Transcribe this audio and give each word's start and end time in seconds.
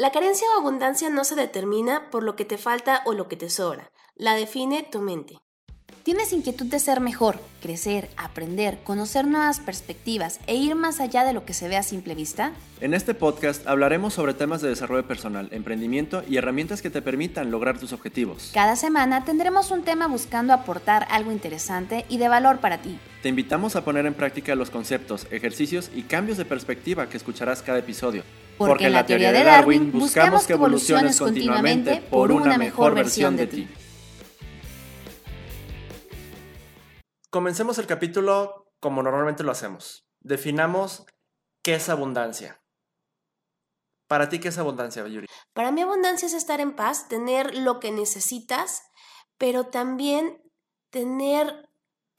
La 0.00 0.12
carencia 0.12 0.46
o 0.56 0.58
abundancia 0.58 1.10
no 1.10 1.24
se 1.24 1.34
determina 1.34 2.08
por 2.10 2.22
lo 2.22 2.34
que 2.34 2.46
te 2.46 2.56
falta 2.56 3.02
o 3.04 3.12
lo 3.12 3.28
que 3.28 3.36
te 3.36 3.50
sobra, 3.50 3.90
la 4.16 4.34
define 4.34 4.82
tu 4.82 5.00
mente. 5.02 5.36
¿Tienes 6.04 6.32
inquietud 6.32 6.64
de 6.64 6.78
ser 6.78 7.00
mejor, 7.00 7.38
crecer, 7.60 8.08
aprender, 8.16 8.78
conocer 8.82 9.26
nuevas 9.26 9.60
perspectivas 9.60 10.40
e 10.46 10.54
ir 10.54 10.74
más 10.74 11.00
allá 11.00 11.24
de 11.24 11.34
lo 11.34 11.44
que 11.44 11.52
se 11.52 11.68
ve 11.68 11.76
a 11.76 11.82
simple 11.82 12.14
vista? 12.14 12.52
En 12.80 12.94
este 12.94 13.12
podcast 13.12 13.66
hablaremos 13.66 14.14
sobre 14.14 14.32
temas 14.32 14.62
de 14.62 14.70
desarrollo 14.70 15.06
personal, 15.06 15.50
emprendimiento 15.52 16.22
y 16.26 16.38
herramientas 16.38 16.80
que 16.80 16.88
te 16.88 17.02
permitan 17.02 17.50
lograr 17.50 17.78
tus 17.78 17.92
objetivos. 17.92 18.52
Cada 18.54 18.76
semana 18.76 19.26
tendremos 19.26 19.70
un 19.70 19.82
tema 19.82 20.08
buscando 20.08 20.54
aportar 20.54 21.06
algo 21.10 21.30
interesante 21.30 22.06
y 22.08 22.16
de 22.16 22.30
valor 22.30 22.60
para 22.60 22.80
ti. 22.80 22.98
Te 23.22 23.28
invitamos 23.28 23.76
a 23.76 23.84
poner 23.84 24.06
en 24.06 24.14
práctica 24.14 24.54
los 24.54 24.70
conceptos, 24.70 25.26
ejercicios 25.30 25.90
y 25.94 26.04
cambios 26.04 26.38
de 26.38 26.46
perspectiva 26.46 27.10
que 27.10 27.18
escucharás 27.18 27.60
cada 27.60 27.80
episodio. 27.80 28.22
Porque, 28.66 28.88
en 28.88 28.92
la 28.92 29.06
teoría 29.06 29.32
de 29.32 29.42
Darwin 29.42 29.90
buscamos 29.90 30.46
que 30.46 30.52
evoluciones 30.52 31.18
continuamente 31.18 32.02
por 32.10 32.30
una 32.30 32.58
mejor 32.58 32.94
versión 32.94 33.34
de 33.34 33.46
ti. 33.46 33.68
Comencemos 37.30 37.78
el 37.78 37.86
capítulo 37.86 38.74
como 38.78 39.02
normalmente 39.02 39.44
lo 39.44 39.52
hacemos. 39.52 40.04
Definamos 40.20 41.06
qué 41.62 41.76
es 41.76 41.88
abundancia. 41.88 42.60
Para 44.06 44.28
ti, 44.28 44.40
¿qué 44.40 44.48
es 44.48 44.58
abundancia, 44.58 45.06
Yuri? 45.08 45.26
Para 45.54 45.72
mí 45.72 45.80
abundancia 45.80 46.26
es 46.26 46.34
estar 46.34 46.60
en 46.60 46.76
paz, 46.76 47.08
tener 47.08 47.56
lo 47.56 47.80
que 47.80 47.92
necesitas, 47.92 48.82
pero 49.38 49.68
también 49.68 50.42
tener 50.90 51.69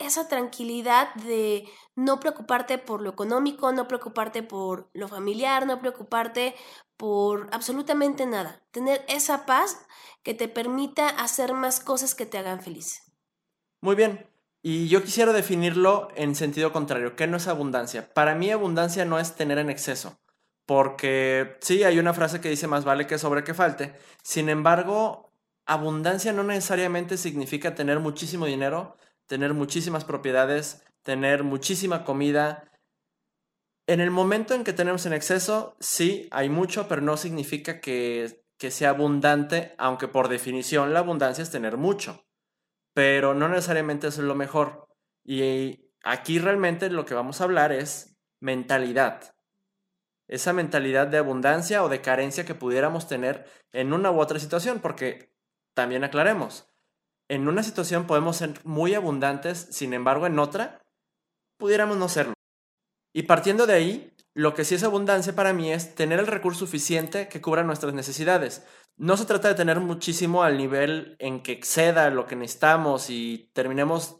esa 0.05 0.27
tranquilidad 0.27 1.13
de 1.15 1.67
no 1.95 2.19
preocuparte 2.19 2.77
por 2.77 3.01
lo 3.01 3.09
económico, 3.09 3.71
no 3.71 3.87
preocuparte 3.87 4.43
por 4.43 4.89
lo 4.93 5.07
familiar, 5.07 5.65
no 5.65 5.79
preocuparte 5.79 6.55
por 6.97 7.49
absolutamente 7.51 8.25
nada. 8.25 8.63
Tener 8.71 9.03
esa 9.07 9.45
paz 9.45 9.85
que 10.23 10.33
te 10.33 10.47
permita 10.47 11.09
hacer 11.09 11.53
más 11.53 11.79
cosas 11.79 12.15
que 12.15 12.25
te 12.25 12.37
hagan 12.37 12.61
feliz. 12.61 13.01
Muy 13.81 13.95
bien. 13.95 14.27
Y 14.63 14.87
yo 14.87 15.03
quisiera 15.03 15.33
definirlo 15.33 16.09
en 16.15 16.35
sentido 16.35 16.71
contrario. 16.71 17.15
¿Qué 17.15 17.25
no 17.25 17.37
es 17.37 17.47
abundancia? 17.47 18.13
Para 18.13 18.35
mí 18.35 18.51
abundancia 18.51 19.05
no 19.05 19.17
es 19.17 19.35
tener 19.35 19.57
en 19.57 19.71
exceso. 19.71 20.19
Porque 20.67 21.57
sí, 21.61 21.83
hay 21.83 21.97
una 21.97 22.13
frase 22.13 22.39
que 22.39 22.49
dice 22.49 22.67
más 22.67 22.85
vale 22.85 23.07
que 23.07 23.17
sobre 23.17 23.43
que 23.43 23.55
falte. 23.55 23.95
Sin 24.23 24.49
embargo, 24.49 25.33
abundancia 25.65 26.33
no 26.33 26.43
necesariamente 26.43 27.17
significa 27.17 27.73
tener 27.75 27.99
muchísimo 27.99 28.45
dinero, 28.45 28.95
tener 29.31 29.53
muchísimas 29.53 30.03
propiedades, 30.03 30.83
tener 31.03 31.45
muchísima 31.45 32.03
comida. 32.03 32.69
En 33.87 34.01
el 34.01 34.11
momento 34.11 34.53
en 34.53 34.65
que 34.65 34.73
tenemos 34.73 35.05
en 35.05 35.13
exceso, 35.13 35.77
sí, 35.79 36.27
hay 36.31 36.49
mucho, 36.49 36.89
pero 36.89 37.01
no 37.01 37.15
significa 37.15 37.79
que, 37.79 38.43
que 38.57 38.71
sea 38.71 38.89
abundante, 38.89 39.73
aunque 39.77 40.09
por 40.09 40.27
definición 40.27 40.93
la 40.93 40.99
abundancia 40.99 41.43
es 41.43 41.49
tener 41.49 41.77
mucho 41.77 42.25
pero 42.93 43.33
no 43.33 43.47
necesariamente 43.47 44.07
eso 44.07 44.21
es 44.21 44.27
lo 44.27 44.35
mejor. 44.35 44.87
Y 45.23 45.91
aquí 46.03 46.39
realmente 46.39 46.89
lo 46.89 47.05
que 47.05 47.13
vamos 47.13 47.41
a 47.41 47.45
hablar 47.45 47.71
es 47.71 48.17
mentalidad. 48.39 49.35
Esa 50.27 50.53
mentalidad 50.53 51.07
de 51.07 51.17
abundancia 51.17 51.83
o 51.83 51.89
de 51.89 52.01
carencia 52.01 52.45
que 52.45 52.55
pudiéramos 52.55 53.07
tener 53.07 53.45
en 53.71 53.93
una 53.93 54.11
u 54.11 54.19
otra 54.19 54.39
situación, 54.39 54.79
porque 54.79 55.33
también 55.73 56.03
aclaremos, 56.03 56.67
en 57.31 57.47
una 57.47 57.63
situación 57.63 58.07
podemos 58.07 58.35
ser 58.35 58.59
muy 58.65 58.93
abundantes, 58.93 59.69
sin 59.71 59.93
embargo 59.93 60.27
en 60.27 60.37
otra 60.37 60.81
pudiéramos 61.57 61.95
no 61.95 62.09
serlo. 62.09 62.33
Y 63.13 63.23
partiendo 63.23 63.65
de 63.65 63.73
ahí, 63.73 64.13
lo 64.33 64.53
que 64.53 64.65
sí 64.65 64.75
es 64.75 64.83
abundancia 64.83 65.33
para 65.33 65.53
mí 65.53 65.71
es 65.71 65.95
tener 65.95 66.19
el 66.19 66.27
recurso 66.27 66.65
suficiente 66.65 67.29
que 67.29 67.39
cubra 67.39 67.63
nuestras 67.63 67.93
necesidades. 67.93 68.65
No 68.97 69.15
se 69.15 69.25
trata 69.25 69.47
de 69.47 69.55
tener 69.55 69.79
muchísimo 69.79 70.43
al 70.43 70.57
nivel 70.57 71.15
en 71.19 71.41
que 71.41 71.53
exceda 71.53 72.09
lo 72.09 72.25
que 72.25 72.35
necesitamos 72.35 73.09
y 73.09 73.49
terminemos 73.53 74.17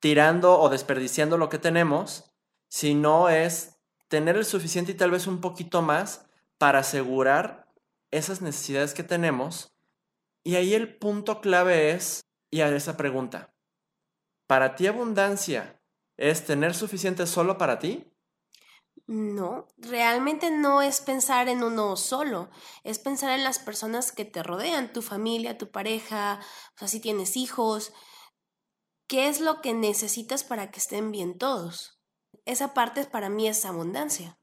tirando 0.00 0.58
o 0.58 0.70
desperdiciando 0.70 1.36
lo 1.36 1.50
que 1.50 1.58
tenemos, 1.58 2.32
sino 2.68 3.28
es 3.28 3.76
tener 4.08 4.34
el 4.34 4.46
suficiente 4.46 4.92
y 4.92 4.96
tal 4.96 5.10
vez 5.10 5.26
un 5.26 5.42
poquito 5.42 5.82
más 5.82 6.24
para 6.56 6.78
asegurar 6.78 7.70
esas 8.10 8.40
necesidades 8.40 8.94
que 8.94 9.02
tenemos. 9.02 9.76
Y 10.42 10.54
ahí 10.54 10.72
el 10.72 10.96
punto 10.96 11.42
clave 11.42 11.90
es, 11.90 12.25
y 12.56 12.62
a 12.62 12.74
esa 12.74 12.96
pregunta, 12.96 13.54
¿para 14.46 14.76
ti 14.76 14.86
abundancia 14.86 15.82
es 16.16 16.46
tener 16.46 16.74
suficiente 16.74 17.26
solo 17.26 17.58
para 17.58 17.78
ti? 17.78 18.10
No, 19.06 19.68
realmente 19.76 20.50
no 20.50 20.80
es 20.80 21.02
pensar 21.02 21.48
en 21.48 21.62
uno 21.62 21.96
solo, 21.96 22.48
es 22.82 22.98
pensar 22.98 23.30
en 23.30 23.44
las 23.44 23.58
personas 23.58 24.10
que 24.10 24.24
te 24.24 24.42
rodean, 24.42 24.92
tu 24.92 25.02
familia, 25.02 25.58
tu 25.58 25.70
pareja, 25.70 26.40
o 26.74 26.78
sea, 26.78 26.88
si 26.88 26.98
tienes 26.98 27.36
hijos, 27.36 27.92
¿qué 29.06 29.28
es 29.28 29.40
lo 29.40 29.60
que 29.60 29.74
necesitas 29.74 30.42
para 30.42 30.70
que 30.70 30.80
estén 30.80 31.12
bien 31.12 31.36
todos? 31.36 32.00
Esa 32.46 32.72
parte 32.72 33.04
para 33.04 33.28
mí 33.28 33.46
es 33.48 33.66
abundancia. 33.66 34.38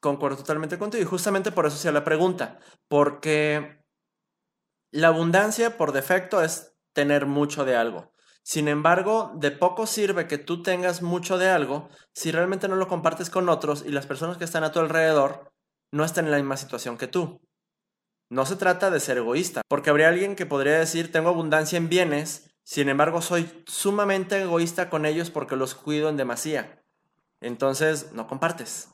Concuerdo 0.00 0.38
totalmente 0.38 0.78
contigo 0.78 1.02
y 1.02 1.06
justamente 1.06 1.52
por 1.52 1.66
eso 1.66 1.76
hacía 1.76 1.92
la 1.92 2.04
pregunta, 2.04 2.58
porque 2.88 3.84
la 4.90 5.08
abundancia 5.08 5.76
por 5.76 5.92
defecto 5.92 6.42
es 6.42 6.75
tener 6.96 7.26
mucho 7.26 7.66
de 7.66 7.76
algo. 7.76 8.10
Sin 8.42 8.68
embargo, 8.68 9.32
de 9.36 9.50
poco 9.50 9.86
sirve 9.86 10.26
que 10.26 10.38
tú 10.38 10.62
tengas 10.62 11.02
mucho 11.02 11.36
de 11.36 11.50
algo 11.50 11.90
si 12.14 12.32
realmente 12.32 12.68
no 12.68 12.76
lo 12.76 12.88
compartes 12.88 13.28
con 13.28 13.50
otros 13.50 13.84
y 13.86 13.90
las 13.90 14.06
personas 14.06 14.38
que 14.38 14.44
están 14.44 14.64
a 14.64 14.72
tu 14.72 14.80
alrededor 14.80 15.52
no 15.92 16.04
están 16.04 16.24
en 16.24 16.30
la 16.30 16.38
misma 16.38 16.56
situación 16.56 16.96
que 16.96 17.06
tú. 17.06 17.38
No 18.30 18.46
se 18.46 18.56
trata 18.56 18.90
de 18.90 19.00
ser 19.00 19.18
egoísta, 19.18 19.60
porque 19.68 19.90
habría 19.90 20.08
alguien 20.08 20.36
que 20.36 20.46
podría 20.46 20.78
decir 20.78 21.12
tengo 21.12 21.28
abundancia 21.28 21.76
en 21.76 21.90
bienes, 21.90 22.48
sin 22.64 22.88
embargo 22.88 23.20
soy 23.20 23.62
sumamente 23.66 24.40
egoísta 24.40 24.88
con 24.88 25.04
ellos 25.04 25.28
porque 25.28 25.54
los 25.54 25.74
cuido 25.74 26.08
en 26.08 26.16
demasía. 26.16 26.82
Entonces, 27.42 28.12
no 28.12 28.26
compartes. 28.26 28.88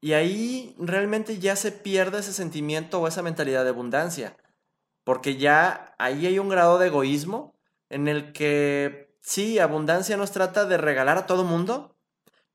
Y 0.00 0.14
ahí 0.14 0.74
realmente 0.78 1.38
ya 1.38 1.54
se 1.54 1.70
pierde 1.70 2.20
ese 2.20 2.32
sentimiento 2.32 2.98
o 2.98 3.06
esa 3.06 3.22
mentalidad 3.22 3.64
de 3.64 3.70
abundancia, 3.70 4.38
porque 5.04 5.36
ya 5.36 5.94
ahí 5.98 6.26
hay 6.26 6.38
un 6.38 6.48
grado 6.48 6.78
de 6.78 6.88
egoísmo 6.88 7.54
en 7.88 8.08
el 8.08 8.32
que 8.32 9.14
sí, 9.20 9.58
abundancia 9.58 10.16
nos 10.16 10.32
trata 10.32 10.64
de 10.64 10.76
regalar 10.76 11.18
a 11.18 11.26
todo 11.26 11.44
mundo, 11.44 11.96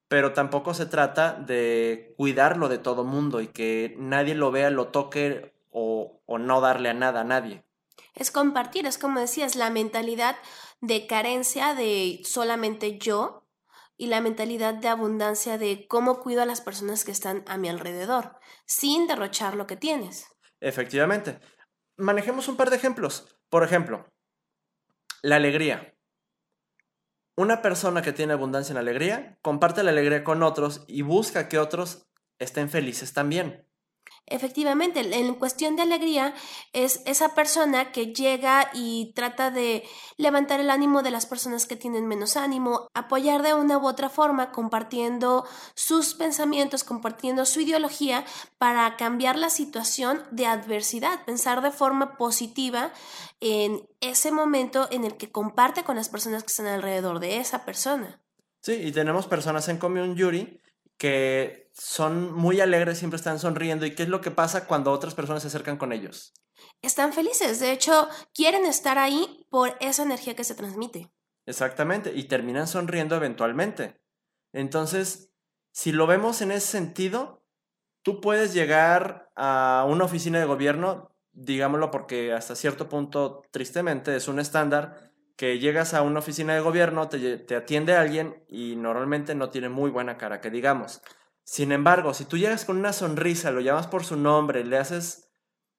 pero 0.07 0.33
tampoco 0.33 0.73
se 0.73 0.85
trata 0.85 1.33
de 1.33 2.13
cuidarlo 2.17 2.69
de 2.69 2.77
todo 2.77 3.03
mundo 3.03 3.41
y 3.41 3.47
que 3.47 3.95
nadie 3.97 4.35
lo 4.35 4.51
vea, 4.51 4.69
lo 4.69 4.87
toque 4.87 5.53
o, 5.71 6.21
o 6.25 6.37
no 6.37 6.61
darle 6.61 6.89
a 6.89 6.93
nada 6.93 7.21
a 7.21 7.25
nadie. 7.25 7.63
Es 8.13 8.31
compartir, 8.31 8.85
es 8.85 8.97
como 8.97 9.19
decías, 9.19 9.55
la 9.55 9.69
mentalidad 9.69 10.37
de 10.79 11.07
carencia 11.07 11.73
de 11.73 12.21
solamente 12.23 12.97
yo 12.97 13.43
y 13.97 14.07
la 14.07 14.21
mentalidad 14.21 14.73
de 14.73 14.87
abundancia 14.87 15.57
de 15.57 15.87
cómo 15.87 16.21
cuido 16.21 16.41
a 16.41 16.45
las 16.45 16.61
personas 16.61 17.03
que 17.03 17.11
están 17.11 17.43
a 17.47 17.57
mi 17.57 17.69
alrededor, 17.69 18.37
sin 18.65 19.07
derrochar 19.07 19.55
lo 19.55 19.67
que 19.67 19.77
tienes. 19.77 20.27
Efectivamente. 20.59 21.39
Manejemos 21.97 22.47
un 22.49 22.57
par 22.57 22.69
de 22.69 22.75
ejemplos. 22.75 23.37
Por 23.49 23.63
ejemplo, 23.63 24.11
la 25.21 25.37
alegría. 25.37 25.95
Una 27.37 27.61
persona 27.61 28.01
que 28.01 28.13
tiene 28.13 28.33
abundancia 28.33 28.73
en 28.73 28.77
alegría 28.77 29.37
comparte 29.41 29.83
la 29.83 29.91
alegría 29.91 30.23
con 30.23 30.43
otros 30.43 30.83
y 30.87 31.03
busca 31.03 31.47
que 31.47 31.57
otros 31.57 32.07
estén 32.37 32.69
felices 32.69 33.13
también. 33.13 33.65
Efectivamente, 34.27 35.01
en 35.01 35.35
cuestión 35.35 35.75
de 35.75 35.83
alegría 35.83 36.33
es 36.73 37.03
esa 37.05 37.35
persona 37.35 37.91
que 37.91 38.07
llega 38.07 38.71
y 38.73 39.13
trata 39.13 39.51
de 39.51 39.83
levantar 40.17 40.59
el 40.59 40.71
ánimo 40.71 41.03
de 41.03 41.11
las 41.11 41.27
personas 41.27 41.67
que 41.67 41.75
tienen 41.75 42.07
menos 42.07 42.35
ánimo, 42.35 42.87
apoyar 42.95 43.43
de 43.43 43.53
una 43.53 43.77
u 43.77 43.85
otra 43.85 44.09
forma, 44.09 44.51
compartiendo 44.51 45.45
sus 45.75 46.15
pensamientos, 46.15 46.83
compartiendo 46.83 47.45
su 47.45 47.61
ideología 47.61 48.25
para 48.57 48.97
cambiar 48.97 49.35
la 49.35 49.51
situación 49.51 50.23
de 50.31 50.47
adversidad, 50.47 51.23
pensar 51.25 51.61
de 51.61 51.69
forma 51.69 52.17
positiva 52.17 52.91
en 53.41 53.87
ese 54.01 54.31
momento 54.31 54.87
en 54.89 55.03
el 55.03 55.17
que 55.17 55.31
comparte 55.31 55.83
con 55.83 55.97
las 55.97 56.09
personas 56.09 56.43
que 56.43 56.47
están 56.47 56.65
alrededor 56.65 57.19
de 57.19 57.37
esa 57.37 57.63
persona. 57.63 58.23
Sí, 58.61 58.73
y 58.73 58.91
tenemos 58.91 59.27
personas 59.27 59.69
en 59.69 59.77
común, 59.77 60.15
Yuri, 60.15 60.59
que 60.97 61.69
son 61.73 62.33
muy 62.33 62.61
alegres, 62.61 62.97
siempre 62.97 63.17
están 63.17 63.39
sonriendo. 63.39 63.85
¿Y 63.85 63.95
qué 63.95 64.03
es 64.03 64.09
lo 64.09 64.21
que 64.21 64.31
pasa 64.31 64.67
cuando 64.67 64.91
otras 64.91 65.15
personas 65.15 65.41
se 65.41 65.49
acercan 65.49 65.77
con 65.77 65.91
ellos? 65.91 66.33
Están 66.81 67.13
felices, 67.13 67.59
de 67.59 67.71
hecho, 67.71 68.07
quieren 68.33 68.65
estar 68.65 68.97
ahí 68.97 69.45
por 69.49 69.75
esa 69.79 70.03
energía 70.03 70.35
que 70.35 70.43
se 70.43 70.55
transmite. 70.55 71.11
Exactamente, 71.45 72.13
y 72.15 72.25
terminan 72.25 72.67
sonriendo 72.67 73.15
eventualmente. 73.15 74.01
Entonces, 74.53 75.31
si 75.71 75.91
lo 75.91 76.07
vemos 76.07 76.41
en 76.41 76.51
ese 76.51 76.67
sentido, 76.67 77.45
tú 78.01 78.21
puedes 78.21 78.53
llegar 78.53 79.31
a 79.35 79.85
una 79.89 80.05
oficina 80.05 80.39
de 80.39 80.45
gobierno, 80.45 81.15
digámoslo 81.33 81.91
porque 81.91 82.31
hasta 82.33 82.55
cierto 82.55 82.87
punto, 82.87 83.41
tristemente, 83.51 84.15
es 84.15 84.27
un 84.27 84.39
estándar 84.39 85.04
que 85.35 85.59
llegas 85.59 85.93
a 85.93 86.01
una 86.01 86.19
oficina 86.19 86.53
de 86.53 86.61
gobierno, 86.61 87.09
te, 87.09 87.55
atiende 87.55 87.95
alguien 87.95 88.43
y 88.47 88.75
normalmente 88.75 89.35
no 89.35 89.49
tiene 89.49 89.69
muy 89.69 89.91
buena 89.91 90.17
cara, 90.17 90.41
que 90.41 90.49
digamos. 90.49 91.01
Sin 91.43 91.71
embargo, 91.71 92.13
si 92.13 92.25
tú 92.25 92.37
llegas 92.37 92.65
con 92.65 92.77
una 92.77 92.93
sonrisa, 92.93 93.51
lo 93.51 93.61
llamas 93.61 93.87
por 93.87 94.05
su 94.05 94.15
nombre, 94.15 94.63
le 94.63 94.77
haces 94.77 95.29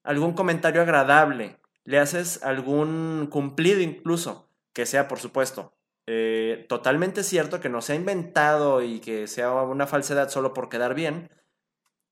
algún 0.03 0.35
comentario 0.35 0.83
agradable, 0.83 1.59
le 1.85 1.99
haces 1.99 2.43
algún 2.43 3.29
cumplido 3.31 3.81
incluso, 3.81 4.51
que 4.73 4.87
sea, 4.87 5.09
por 5.09 5.19
supuesto, 5.19 5.73
eh, 6.07 6.67
totalmente 6.69 7.25
cierto, 7.25 7.59
que 7.59 7.69
no 7.69 7.83
sea 7.83 7.97
inventado 7.97 8.83
y 8.83 9.01
que 9.01 9.27
sea 9.27 9.53
una 9.53 9.87
falsedad 9.87 10.29
solo 10.29 10.53
por 10.53 10.69
quedar 10.69 10.95
bien, 10.95 11.31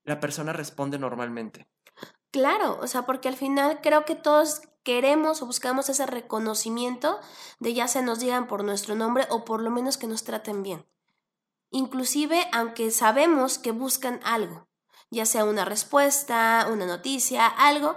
la 0.02 0.18
persona 0.18 0.52
responde 0.52 0.98
normalmente. 0.98 1.68
Claro, 2.32 2.78
o 2.80 2.86
sea, 2.88 3.02
porque 3.02 3.28
al 3.28 3.36
final 3.36 3.78
creo 3.80 4.04
que 4.04 4.16
todos 4.16 4.62
queremos 4.84 5.42
o 5.42 5.46
buscamos 5.46 5.88
ese 5.88 6.06
reconocimiento 6.06 7.18
de 7.58 7.74
ya 7.74 7.88
se 7.88 8.02
nos 8.02 8.20
digan 8.20 8.46
por 8.46 8.62
nuestro 8.62 8.94
nombre 8.94 9.26
o 9.30 9.44
por 9.44 9.60
lo 9.60 9.70
menos 9.70 9.96
que 9.96 10.06
nos 10.06 10.22
traten 10.22 10.62
bien. 10.62 10.86
Inclusive 11.70 12.46
aunque 12.52 12.90
sabemos 12.92 13.58
que 13.58 13.72
buscan 13.72 14.20
algo, 14.22 14.68
ya 15.10 15.26
sea 15.26 15.44
una 15.44 15.64
respuesta, 15.64 16.68
una 16.70 16.86
noticia, 16.86 17.46
algo, 17.46 17.96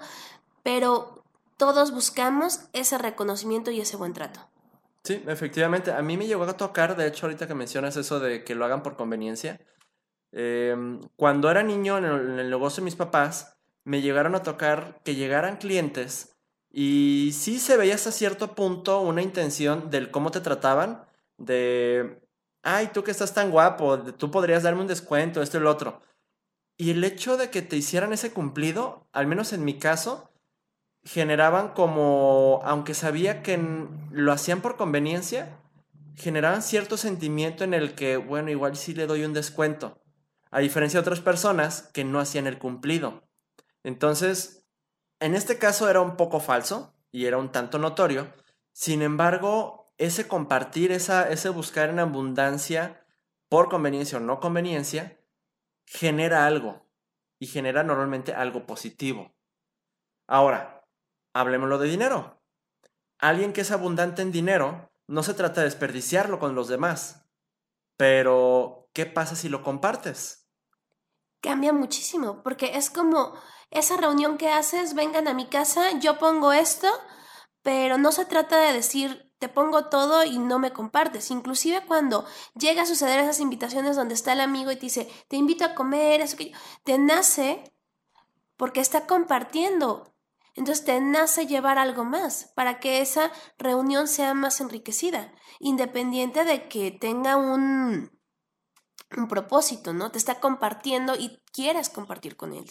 pero 0.63 1.23
todos 1.57 1.91
buscamos 1.91 2.61
ese 2.73 2.97
reconocimiento 2.97 3.69
y 3.69 3.81
ese 3.81 3.97
buen 3.97 4.13
trato. 4.13 4.39
Sí, 5.03 5.23
efectivamente. 5.27 5.91
A 5.91 6.01
mí 6.01 6.17
me 6.17 6.27
llegó 6.27 6.43
a 6.43 6.57
tocar, 6.57 6.97
de 6.97 7.07
hecho, 7.07 7.25
ahorita 7.25 7.47
que 7.47 7.55
mencionas 7.55 7.95
eso 7.97 8.19
de 8.19 8.43
que 8.43 8.55
lo 8.55 8.65
hagan 8.65 8.83
por 8.83 8.97
conveniencia. 8.97 9.59
Em, 10.31 10.99
cuando 11.15 11.49
era 11.49 11.63
niño 11.63 11.97
en 11.97 12.05
el 12.05 12.49
negocio 12.49 12.81
de 12.81 12.85
mis 12.85 12.95
papás, 12.95 13.57
me 13.83 14.01
llegaron 14.01 14.35
a 14.35 14.43
tocar 14.43 15.01
que 15.05 15.15
llegaran 15.15 15.57
clientes 15.57 16.36
y 16.71 17.31
sí 17.33 17.59
se 17.59 17.77
veía 17.77 17.95
hasta 17.95 18.11
cierto 18.11 18.55
punto 18.55 19.01
una 19.01 19.21
intención 19.21 19.89
del 19.89 20.11
cómo 20.11 20.31
te 20.31 20.41
trataban, 20.41 21.05
de, 21.37 22.21
ay, 22.63 22.89
tú 22.93 23.03
que 23.03 23.11
estás 23.11 23.33
tan 23.33 23.51
guapo, 23.51 23.99
tú 24.13 24.31
podrías 24.31 24.63
darme 24.63 24.81
un 24.81 24.87
descuento, 24.87 25.41
esto 25.41 25.57
y 25.57 25.61
lo 25.61 25.71
otro. 25.71 26.01
Y 26.77 26.91
el 26.91 27.03
hecho 27.03 27.37
de 27.37 27.49
que 27.49 27.61
te 27.61 27.75
hicieran 27.75 28.13
ese 28.13 28.31
cumplido, 28.31 29.07
al 29.11 29.27
menos 29.27 29.53
en 29.53 29.65
mi 29.65 29.79
caso, 29.79 30.31
generaban 31.03 31.69
como, 31.69 32.61
aunque 32.63 32.93
sabía 32.93 33.41
que 33.41 33.59
lo 34.11 34.31
hacían 34.31 34.61
por 34.61 34.77
conveniencia, 34.77 35.57
generaban 36.15 36.61
cierto 36.61 36.97
sentimiento 36.97 37.63
en 37.63 37.73
el 37.73 37.95
que, 37.95 38.17
bueno, 38.17 38.51
igual 38.51 38.75
sí 38.75 38.93
le 38.93 39.07
doy 39.07 39.23
un 39.23 39.33
descuento, 39.33 40.01
a 40.51 40.59
diferencia 40.59 40.99
de 40.99 41.01
otras 41.01 41.21
personas 41.21 41.83
que 41.93 42.03
no 42.03 42.19
hacían 42.19 42.47
el 42.47 42.59
cumplido. 42.59 43.23
Entonces, 43.83 44.66
en 45.19 45.35
este 45.35 45.57
caso 45.57 45.89
era 45.89 46.01
un 46.01 46.15
poco 46.15 46.39
falso 46.39 46.93
y 47.11 47.25
era 47.25 47.37
un 47.37 47.51
tanto 47.51 47.79
notorio. 47.79 48.33
Sin 48.71 49.01
embargo, 49.01 49.93
ese 49.97 50.27
compartir, 50.27 50.91
esa, 50.91 51.29
ese 51.29 51.49
buscar 51.49 51.89
en 51.89 51.99
abundancia, 51.99 53.05
por 53.49 53.69
conveniencia 53.69 54.17
o 54.17 54.21
no 54.21 54.39
conveniencia, 54.39 55.19
genera 55.85 56.45
algo 56.45 56.85
y 57.39 57.47
genera 57.47 57.83
normalmente 57.83 58.33
algo 58.33 58.65
positivo. 58.65 59.33
Ahora, 60.27 60.85
hablemoslo 61.33 61.77
de 61.77 61.87
dinero. 61.87 62.41
Alguien 63.19 63.53
que 63.53 63.61
es 63.61 63.71
abundante 63.71 64.21
en 64.21 64.31
dinero 64.31 64.91
no 65.07 65.23
se 65.23 65.33
trata 65.33 65.61
de 65.61 65.67
desperdiciarlo 65.67 66.39
con 66.39 66.53
los 66.53 66.67
demás. 66.67 67.25
Pero, 67.95 68.89
¿qué 68.93 69.05
pasa 69.05 69.35
si 69.35 69.49
lo 69.49 69.63
compartes? 69.63 70.46
Cambia 71.41 71.73
muchísimo, 71.73 72.41
porque 72.43 72.77
es 72.77 72.89
como 72.89 73.33
esa 73.69 73.97
reunión 73.97 74.37
que 74.37 74.49
haces, 74.49 74.93
vengan 74.93 75.27
a 75.27 75.33
mi 75.33 75.47
casa, 75.47 75.91
yo 75.99 76.17
pongo 76.17 76.53
esto, 76.53 76.87
pero 77.61 77.97
no 77.97 78.11
se 78.11 78.25
trata 78.25 78.57
de 78.57 78.73
decir, 78.73 79.31
te 79.39 79.49
pongo 79.49 79.85
todo 79.85 80.23
y 80.23 80.39
no 80.39 80.59
me 80.59 80.71
compartes. 80.71 81.31
Inclusive 81.31 81.85
cuando 81.85 82.25
llega 82.55 82.83
a 82.83 82.87
suceder 82.87 83.19
esas 83.19 83.39
invitaciones 83.39 83.95
donde 83.95 84.13
está 84.13 84.33
el 84.33 84.41
amigo 84.41 84.71
y 84.71 84.75
te 84.75 84.81
dice, 84.81 85.09
te 85.27 85.35
invito 85.35 85.65
a 85.65 85.75
comer, 85.75 86.21
eso 86.21 86.37
que 86.37 86.53
te 86.83 86.97
nace 86.97 87.71
porque 88.55 88.79
está 88.79 89.05
compartiendo. 89.05 90.13
Entonces 90.55 90.85
te 90.85 90.99
nace 90.99 91.45
llevar 91.45 91.77
algo 91.77 92.03
más 92.03 92.51
para 92.55 92.79
que 92.79 93.01
esa 93.01 93.31
reunión 93.59 94.07
sea 94.07 94.33
más 94.33 94.59
enriquecida, 94.59 95.31
independiente 95.59 96.45
de 96.45 96.67
que 96.67 96.89
tenga 96.89 97.37
un, 97.37 98.16
un 99.15 99.27
propósito, 99.27 99.93
¿no? 99.93 100.11
Te 100.11 100.17
está 100.17 100.39
compartiendo 100.39 101.15
y 101.15 101.39
quieras 101.51 101.89
compartir 101.89 102.35
con 102.35 102.53
él. 102.53 102.65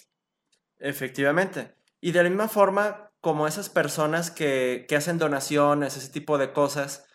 Efectivamente. 0.78 1.74
Y 2.00 2.12
de 2.12 2.22
la 2.22 2.28
misma 2.28 2.48
forma, 2.48 3.10
como 3.20 3.46
esas 3.46 3.68
personas 3.68 4.30
que, 4.30 4.86
que 4.88 4.96
hacen 4.96 5.18
donaciones, 5.18 5.96
ese 5.96 6.10
tipo 6.10 6.38
de 6.38 6.52
cosas, 6.52 7.06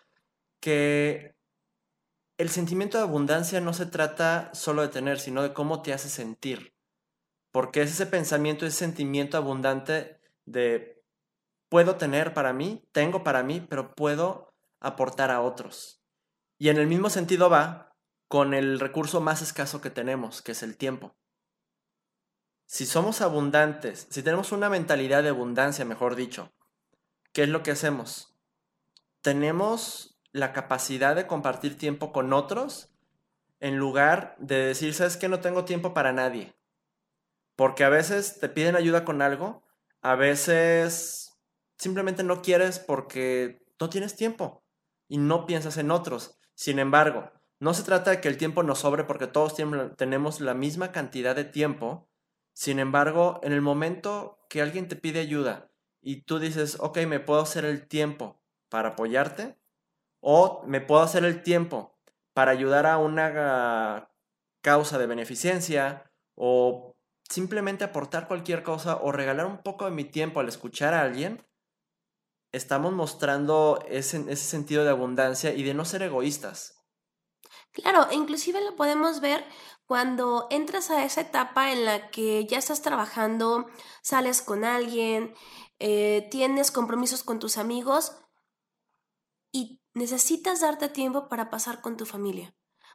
que 0.60 1.36
el 2.38 2.50
sentimiento 2.50 2.98
de 2.98 3.04
abundancia 3.04 3.60
no 3.60 3.72
se 3.72 3.86
trata 3.86 4.50
solo 4.54 4.82
de 4.82 4.88
tener, 4.88 5.20
sino 5.20 5.42
de 5.42 5.52
cómo 5.52 5.82
te 5.82 5.92
hace 5.92 6.08
sentir. 6.08 6.74
Porque 7.52 7.82
es 7.82 7.92
ese 7.92 8.06
pensamiento, 8.06 8.66
ese 8.66 8.78
sentimiento 8.78 9.36
abundante 9.36 10.20
de 10.44 11.02
puedo 11.68 11.96
tener 11.96 12.34
para 12.34 12.52
mí, 12.52 12.84
tengo 12.92 13.22
para 13.22 13.42
mí, 13.42 13.60
pero 13.60 13.94
puedo 13.94 14.52
aportar 14.80 15.30
a 15.30 15.40
otros. 15.40 16.02
Y 16.58 16.68
en 16.68 16.78
el 16.78 16.86
mismo 16.86 17.10
sentido 17.10 17.48
va 17.48 17.91
con 18.32 18.54
el 18.54 18.80
recurso 18.80 19.20
más 19.20 19.42
escaso 19.42 19.82
que 19.82 19.90
tenemos, 19.90 20.40
que 20.40 20.52
es 20.52 20.62
el 20.62 20.78
tiempo 20.78 21.14
si 22.72 22.86
somos 22.86 23.20
abundantes, 23.20 24.06
si 24.08 24.22
tenemos 24.22 24.50
una 24.50 24.70
mentalidad 24.70 25.22
de 25.22 25.28
abundancia, 25.28 25.84
mejor 25.84 26.16
dicho, 26.16 26.54
¿qué 27.34 27.42
es 27.42 27.50
lo 27.50 27.62
que 27.62 27.70
hacemos? 27.70 28.34
Tenemos 29.20 30.18
la 30.32 30.54
capacidad 30.54 31.14
de 31.14 31.26
compartir 31.26 31.76
tiempo 31.76 32.12
con 32.12 32.32
otros 32.32 32.88
en 33.60 33.76
lugar 33.76 34.36
de 34.38 34.56
decir, 34.56 34.94
sabes 34.94 35.18
que 35.18 35.28
no 35.28 35.40
tengo 35.40 35.66
tiempo 35.66 35.92
para 35.92 36.14
nadie. 36.14 36.54
Porque 37.56 37.84
a 37.84 37.90
veces 37.90 38.40
te 38.40 38.48
piden 38.48 38.74
ayuda 38.74 39.04
con 39.04 39.20
algo, 39.20 39.62
a 40.00 40.14
veces 40.14 41.38
simplemente 41.76 42.22
no 42.22 42.40
quieres 42.40 42.78
porque 42.78 43.66
no 43.78 43.90
tienes 43.90 44.16
tiempo 44.16 44.64
y 45.08 45.18
no 45.18 45.44
piensas 45.44 45.76
en 45.76 45.90
otros. 45.90 46.38
Sin 46.54 46.78
embargo, 46.78 47.30
no 47.62 47.74
se 47.74 47.82
trata 47.82 48.10
de 48.10 48.20
que 48.20 48.28
el 48.28 48.36
tiempo 48.36 48.62
nos 48.62 48.80
sobre 48.80 49.04
porque 49.04 49.26
todos 49.26 49.54
tenemos 49.96 50.40
la 50.40 50.54
misma 50.54 50.92
cantidad 50.92 51.36
de 51.36 51.44
tiempo 51.44 52.08
sin 52.54 52.78
embargo, 52.78 53.40
en 53.42 53.52
el 53.52 53.62
momento 53.62 54.38
que 54.48 54.60
alguien 54.60 54.88
te 54.88 54.96
pide 54.96 55.20
ayuda 55.20 55.70
y 56.00 56.22
tú 56.22 56.38
dices, 56.38 56.76
ok, 56.80 56.98
me 57.06 57.20
puedo 57.20 57.40
hacer 57.40 57.64
el 57.64 57.86
tiempo 57.86 58.42
para 58.68 58.90
apoyarte 58.90 59.58
o 60.20 60.62
me 60.66 60.80
puedo 60.80 61.02
hacer 61.02 61.24
el 61.24 61.42
tiempo 61.42 61.98
para 62.34 62.50
ayudar 62.50 62.86
a 62.86 62.98
una 62.98 64.10
causa 64.60 64.98
de 64.98 65.06
beneficencia 65.06 66.10
o 66.34 66.94
simplemente 67.28 67.84
aportar 67.84 68.28
cualquier 68.28 68.62
cosa 68.62 68.96
o 68.96 69.12
regalar 69.12 69.46
un 69.46 69.58
poco 69.58 69.86
de 69.86 69.90
mi 69.90 70.04
tiempo 70.04 70.40
al 70.40 70.48
escuchar 70.48 70.92
a 70.94 71.02
alguien, 71.02 71.46
estamos 72.52 72.92
mostrando 72.92 73.82
ese, 73.88 74.18
ese 74.30 74.44
sentido 74.44 74.84
de 74.84 74.90
abundancia 74.90 75.54
y 75.54 75.62
de 75.62 75.74
no 75.74 75.84
ser 75.86 76.02
egoístas. 76.02 76.81
Claro, 77.72 78.06
inclusive 78.12 78.60
lo 78.62 78.76
podemos 78.76 79.20
ver 79.20 79.44
cuando 79.86 80.46
entras 80.50 80.90
a 80.90 81.04
esa 81.04 81.22
etapa 81.22 81.72
en 81.72 81.86
la 81.86 82.10
que 82.10 82.46
ya 82.46 82.58
estás 82.58 82.82
trabajando, 82.82 83.66
sales 84.02 84.42
con 84.42 84.64
alguien, 84.64 85.34
eh, 85.78 86.28
tienes 86.30 86.70
compromisos 86.70 87.22
con 87.22 87.38
tus 87.38 87.56
amigos 87.56 88.12
y 89.52 89.80
necesitas 89.94 90.60
darte 90.60 90.88
tiempo 90.88 91.28
para 91.28 91.48
pasar 91.48 91.80
con 91.80 91.96
tu 91.96 92.04
familia. 92.04 92.54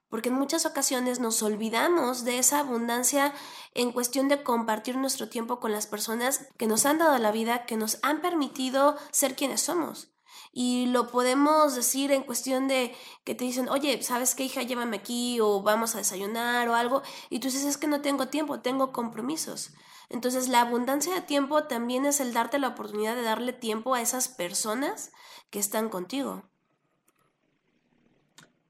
Porque 0.10 0.30
en 0.30 0.36
muchas 0.36 0.66
ocasiones 0.66 1.20
nos 1.20 1.42
olvidamos 1.42 2.24
de 2.24 2.38
esa 2.38 2.60
abundancia 2.60 3.34
en 3.74 3.92
cuestión 3.92 4.28
de 4.30 4.44
compartir 4.44 4.96
nuestro 4.96 5.28
tiempo 5.28 5.60
con 5.60 5.72
las 5.72 5.88
personas 5.88 6.48
que 6.58 6.68
nos 6.68 6.86
han 6.86 7.00
dado 7.00 7.18
la 7.18 7.32
vida, 7.32 7.66
que 7.66 7.78
nos 7.78 7.98
han 8.04 8.22
permitido 8.22 8.96
ser 9.12 9.36
quienes 9.36 9.62
somos 9.62 10.17
y 10.60 10.88
lo 10.88 11.06
podemos 11.06 11.76
decir 11.76 12.12
en 12.12 12.24
cuestión 12.24 12.68
de 12.68 12.92
que 13.24 13.36
te 13.36 13.44
dicen, 13.44 13.70
oye, 13.70 14.02
¿sabes 14.02 14.34
qué 14.34 14.46
hija? 14.46 14.64
Llévame 14.64 14.98
aquí 14.98 15.40
o 15.40 15.62
vamos 15.62 15.94
a 15.94 16.00
desayunar 16.00 16.68
o 16.68 16.74
algo. 16.74 17.04
Y 17.30 17.40
tú 17.40 17.50
dices, 17.50 17.64
es 17.64 17.78
que 17.78 17.86
no 17.86 18.02
tengo 18.02 18.30
tiempo, 18.30 18.60
tengo 18.60 18.92
compromisos. 18.92 19.76
Entonces 20.10 20.48
la 20.48 20.62
abundancia 20.62 21.14
de 21.14 21.22
tiempo 21.22 21.66
también 21.66 22.08
es 22.08 22.20
el 22.20 22.34
darte 22.34 22.58
la 22.58 22.70
oportunidad 22.70 23.16
de 23.16 23.22
darle 23.22 23.54
tiempo 23.54 23.94
a 23.94 24.02
esas 24.02 24.30
personas 24.30 25.12
que 25.52 25.60
están 25.60 25.90
contigo. 25.90 26.42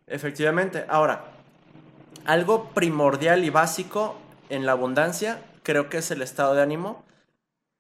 Efectivamente. 0.08 0.86
Ahora, 0.89 1.38
algo 2.25 2.72
primordial 2.72 3.46
y 3.46 3.50
básico 3.50 4.17
en 4.50 4.65
la 4.65 4.74
abundancia 4.74 5.41
creo 5.63 5.88
que 5.88 6.00
es 6.00 6.12
el 6.12 6.22
estado 6.22 6.53
de 6.53 6.63
ánimo 6.63 7.06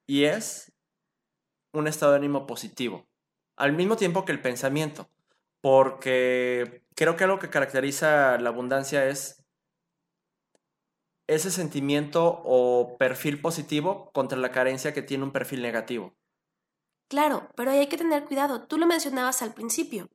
y 0.05 0.23
es 0.23 0.71
un 1.73 1.87
estado 1.87 2.13
de 2.13 2.19
ánimo 2.19 2.47
positivo 2.47 3.06
al 3.57 3.73
mismo 3.73 3.97
tiempo 3.97 4.23
que 4.23 4.31
el 4.31 4.41
pensamiento, 4.41 5.09
porque 5.61 6.83
creo 6.95 7.17
que 7.17 7.25
algo 7.25 7.39
que 7.39 7.49
caracteriza 7.49 8.37
la 8.37 8.49
abundancia 8.49 9.07
es 9.07 9.43
ese 11.27 11.51
sentimiento 11.51 12.41
o 12.45 12.97
perfil 12.97 13.41
positivo 13.41 14.11
contra 14.13 14.37
la 14.37 14.51
carencia 14.51 14.93
que 14.93 15.01
tiene 15.01 15.25
un 15.25 15.33
perfil 15.33 15.61
negativo. 15.61 16.15
Claro, 17.09 17.49
pero 17.55 17.71
hay 17.71 17.87
que 17.87 17.97
tener 17.97 18.25
cuidado. 18.25 18.67
Tú 18.67 18.77
lo 18.77 18.85
mencionabas 18.85 19.41
al 19.41 19.53
principio. 19.53 20.09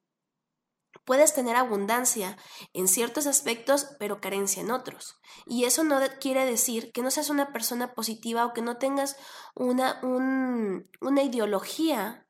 Puedes 1.04 1.34
tener 1.34 1.56
abundancia 1.56 2.37
en 2.75 2.87
ciertos 2.87 3.26
aspectos, 3.26 3.96
pero 3.99 4.20
carencia 4.20 4.62
en 4.62 4.70
otros. 4.70 5.18
Y 5.46 5.64
eso 5.64 5.84
no 5.84 6.00
quiere 6.20 6.44
decir 6.44 6.92
que 6.92 7.02
no 7.02 7.11
seas 7.11 7.30
una 7.30 7.52
persona 7.52 7.94
positiva 7.94 8.46
o 8.46 8.52
que 8.52 8.62
no 8.62 8.76
tengas 8.76 9.16
una, 9.54 10.00
una 10.02 11.22
ideología 11.22 12.26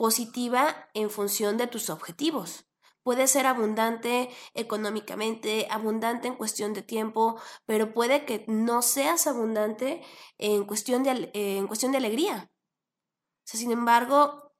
positiva 0.00 0.88
en 0.94 1.10
función 1.10 1.58
de 1.58 1.66
tus 1.66 1.90
objetivos. 1.90 2.64
Puedes 3.02 3.32
ser 3.32 3.44
abundante 3.44 4.30
económicamente, 4.54 5.68
abundante 5.70 6.26
en 6.26 6.36
cuestión 6.36 6.72
de 6.72 6.80
tiempo, 6.80 7.38
pero 7.66 7.92
puede 7.92 8.24
que 8.24 8.46
no 8.48 8.80
seas 8.80 9.26
abundante 9.26 10.00
en 10.38 10.64
cuestión 10.64 11.02
de, 11.02 11.30
en 11.34 11.66
cuestión 11.66 11.92
de 11.92 11.98
alegría. 11.98 12.50
sin 13.44 13.72
embargo, 13.72 14.54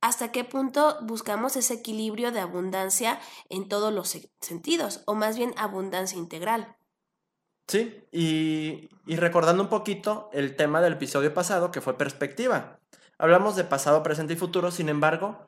hasta 0.00 0.30
qué 0.30 0.44
punto 0.44 0.98
buscamos 1.02 1.56
ese 1.56 1.74
equilibrio 1.74 2.30
de 2.30 2.38
abundancia 2.38 3.18
en 3.48 3.66
todos 3.66 3.92
los 3.92 4.16
sentidos, 4.40 5.02
o 5.06 5.16
más 5.16 5.36
bien 5.36 5.52
abundancia 5.56 6.16
integral. 6.16 6.76
Sí, 7.66 8.04
y, 8.12 8.88
recordando 9.16 9.64
un 9.64 9.68
poquito 9.68 10.30
el 10.32 10.54
tema 10.54 10.80
del 10.80 10.92
episodio 10.92 11.34
pasado, 11.34 11.72
que 11.72 11.80
fue 11.80 11.98
perspectiva. 11.98 12.78
Hablamos 13.18 13.56
de 13.56 13.64
pasado, 13.64 14.02
presente 14.02 14.34
y 14.34 14.36
futuro, 14.36 14.70
sin 14.70 14.88
embargo, 14.88 15.46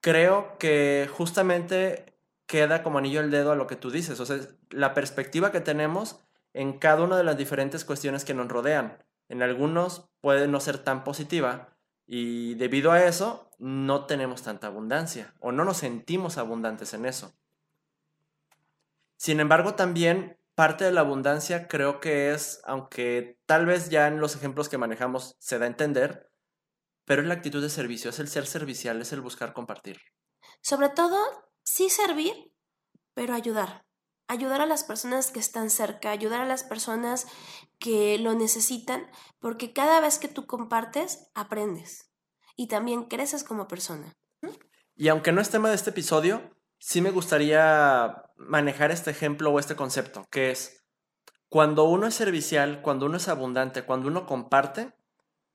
creo 0.00 0.56
que 0.58 1.08
justamente 1.12 2.14
queda 2.46 2.82
como 2.82 2.98
anillo 2.98 3.20
el 3.20 3.30
dedo 3.30 3.52
a 3.52 3.56
lo 3.56 3.66
que 3.66 3.76
tú 3.76 3.90
dices, 3.90 4.18
o 4.20 4.26
sea, 4.26 4.38
la 4.70 4.94
perspectiva 4.94 5.52
que 5.52 5.60
tenemos 5.60 6.20
en 6.52 6.78
cada 6.78 7.02
una 7.02 7.16
de 7.16 7.24
las 7.24 7.36
diferentes 7.36 7.84
cuestiones 7.84 8.24
que 8.24 8.34
nos 8.34 8.48
rodean. 8.48 8.98
En 9.28 9.42
algunos 9.42 10.08
puede 10.20 10.48
no 10.48 10.58
ser 10.58 10.78
tan 10.78 11.04
positiva, 11.04 11.68
y 12.12 12.54
debido 12.54 12.90
a 12.90 13.04
eso, 13.04 13.48
no 13.60 14.06
tenemos 14.06 14.42
tanta 14.42 14.66
abundancia 14.66 15.32
o 15.38 15.52
no 15.52 15.64
nos 15.64 15.76
sentimos 15.76 16.38
abundantes 16.38 16.92
en 16.92 17.06
eso. 17.06 17.32
Sin 19.16 19.38
embargo, 19.38 19.74
también 19.74 20.36
parte 20.56 20.84
de 20.84 20.90
la 20.90 21.02
abundancia 21.02 21.68
creo 21.68 22.00
que 22.00 22.32
es, 22.32 22.62
aunque 22.64 23.38
tal 23.46 23.66
vez 23.66 23.90
ya 23.90 24.08
en 24.08 24.18
los 24.18 24.34
ejemplos 24.34 24.68
que 24.68 24.76
manejamos 24.76 25.36
se 25.38 25.60
da 25.60 25.66
a 25.66 25.68
entender, 25.68 26.29
pero 27.04 27.22
es 27.22 27.28
la 27.28 27.34
actitud 27.34 27.62
de 27.62 27.70
servicio, 27.70 28.10
es 28.10 28.18
el 28.18 28.28
ser 28.28 28.46
servicial, 28.46 29.00
es 29.00 29.12
el 29.12 29.20
buscar 29.20 29.52
compartir. 29.52 30.00
Sobre 30.62 30.88
todo, 30.88 31.18
sí 31.62 31.90
servir, 31.90 32.52
pero 33.14 33.34
ayudar. 33.34 33.86
Ayudar 34.28 34.60
a 34.60 34.66
las 34.66 34.84
personas 34.84 35.30
que 35.32 35.40
están 35.40 35.70
cerca, 35.70 36.10
ayudar 36.10 36.40
a 36.40 36.46
las 36.46 36.62
personas 36.62 37.26
que 37.78 38.18
lo 38.18 38.34
necesitan, 38.34 39.10
porque 39.40 39.72
cada 39.72 40.00
vez 40.00 40.18
que 40.18 40.28
tú 40.28 40.46
compartes, 40.46 41.30
aprendes 41.34 42.12
y 42.56 42.68
también 42.68 43.04
creces 43.04 43.42
como 43.42 43.66
persona. 43.66 44.12
Y 44.94 45.08
aunque 45.08 45.32
no 45.32 45.40
es 45.40 45.50
tema 45.50 45.70
de 45.70 45.74
este 45.74 45.90
episodio, 45.90 46.54
sí 46.78 47.00
me 47.00 47.10
gustaría 47.10 48.22
manejar 48.36 48.90
este 48.90 49.10
ejemplo 49.10 49.50
o 49.50 49.58
este 49.58 49.76
concepto, 49.76 50.26
que 50.30 50.50
es 50.50 50.84
cuando 51.48 51.84
uno 51.84 52.06
es 52.06 52.14
servicial, 52.14 52.82
cuando 52.82 53.06
uno 53.06 53.16
es 53.16 53.28
abundante, 53.28 53.84
cuando 53.84 54.08
uno 54.08 54.26
comparte, 54.26 54.92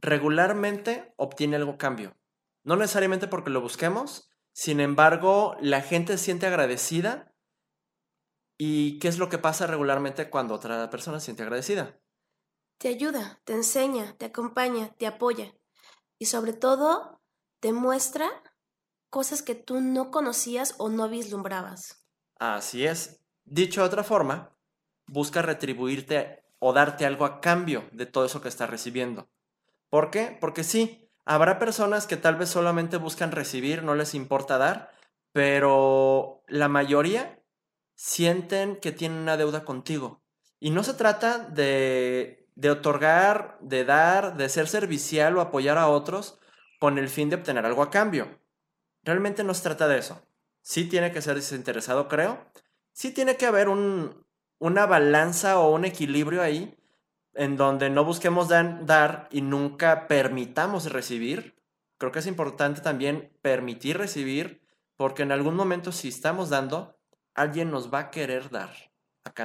regularmente 0.05 1.13
obtiene 1.17 1.55
algo 1.55 1.77
cambio. 1.77 2.15
No 2.63 2.75
necesariamente 2.75 3.27
porque 3.27 3.49
lo 3.49 3.61
busquemos, 3.61 4.29
sin 4.53 4.79
embargo, 4.79 5.57
la 5.59 5.81
gente 5.81 6.17
se 6.17 6.23
siente 6.23 6.47
agradecida. 6.47 7.35
¿Y 8.57 8.99
qué 8.99 9.09
es 9.09 9.17
lo 9.17 9.27
que 9.27 9.37
pasa 9.37 9.67
regularmente 9.67 10.29
cuando 10.29 10.53
otra 10.53 10.89
persona 10.89 11.19
se 11.19 11.25
siente 11.25 11.43
agradecida? 11.43 11.99
Te 12.77 12.87
ayuda, 12.87 13.41
te 13.43 13.53
enseña, 13.53 14.15
te 14.17 14.25
acompaña, 14.25 14.93
te 14.93 15.07
apoya 15.07 15.53
y 16.17 16.27
sobre 16.27 16.53
todo 16.53 17.21
te 17.59 17.73
muestra 17.73 18.29
cosas 19.09 19.41
que 19.41 19.55
tú 19.55 19.81
no 19.81 20.11
conocías 20.11 20.75
o 20.77 20.89
no 20.89 21.09
vislumbrabas. 21.09 22.05
Así 22.39 22.85
es. 22.85 23.25
Dicho 23.43 23.81
de 23.81 23.87
otra 23.87 24.03
forma, 24.03 24.57
busca 25.05 25.41
retribuirte 25.41 26.45
o 26.59 26.73
darte 26.73 27.05
algo 27.05 27.25
a 27.25 27.41
cambio 27.41 27.89
de 27.91 28.05
todo 28.05 28.25
eso 28.25 28.41
que 28.41 28.49
estás 28.49 28.69
recibiendo. 28.69 29.29
¿Por 29.89 30.11
qué? 30.11 30.37
Porque 30.39 30.63
sí, 30.63 31.09
habrá 31.25 31.59
personas 31.59 32.07
que 32.07 32.17
tal 32.17 32.35
vez 32.35 32.49
solamente 32.49 32.97
buscan 32.97 33.31
recibir, 33.31 33.83
no 33.83 33.95
les 33.95 34.13
importa 34.15 34.57
dar, 34.57 34.91
pero 35.31 36.43
la 36.47 36.67
mayoría 36.67 37.41
sienten 37.95 38.77
que 38.77 38.91
tienen 38.91 39.19
una 39.19 39.37
deuda 39.37 39.63
contigo. 39.63 40.23
Y 40.59 40.71
no 40.71 40.83
se 40.83 40.93
trata 40.93 41.39
de 41.39 42.45
de 42.55 42.69
otorgar, 42.71 43.57
de 43.61 43.83
dar, 43.83 44.37
de 44.37 44.49
ser 44.49 44.67
servicial 44.67 45.37
o 45.37 45.41
apoyar 45.41 45.77
a 45.77 45.87
otros 45.87 46.39
con 46.79 46.97
el 46.97 47.09
fin 47.09 47.29
de 47.29 47.35
obtener 47.35 47.65
algo 47.65 47.83
a 47.83 47.91
cambio. 47.91 48.39
Realmente 49.03 49.43
no 49.43 49.53
se 49.53 49.63
trata 49.63 49.87
de 49.87 49.99
eso. 49.99 50.21
Sí 50.61 50.85
tiene 50.85 51.11
que 51.11 51.21
ser 51.21 51.35
desinteresado, 51.35 52.07
creo. 52.07 52.43
Sí 52.91 53.11
tiene 53.11 53.35
que 53.35 53.45
haber 53.45 53.67
un, 53.67 54.25
una 54.57 54.85
balanza 54.85 55.59
o 55.59 55.73
un 55.73 55.85
equilibrio 55.85 56.41
ahí 56.41 56.75
en 57.35 57.57
donde 57.57 57.89
no 57.89 58.03
busquemos 58.03 58.47
dar 58.47 59.27
y 59.31 59.41
nunca 59.41 60.07
permitamos 60.07 60.91
recibir. 60.91 61.61
Creo 61.97 62.11
que 62.11 62.19
es 62.19 62.27
importante 62.27 62.81
también 62.81 63.31
permitir 63.41 63.97
recibir 63.97 64.65
porque 64.97 65.23
en 65.23 65.31
algún 65.31 65.55
momento 65.55 65.91
si 65.91 66.07
estamos 66.07 66.49
dando, 66.49 66.97
alguien 67.33 67.71
nos 67.71 67.93
va 67.93 67.99
a 67.99 68.11
querer 68.11 68.49
dar 68.49 68.71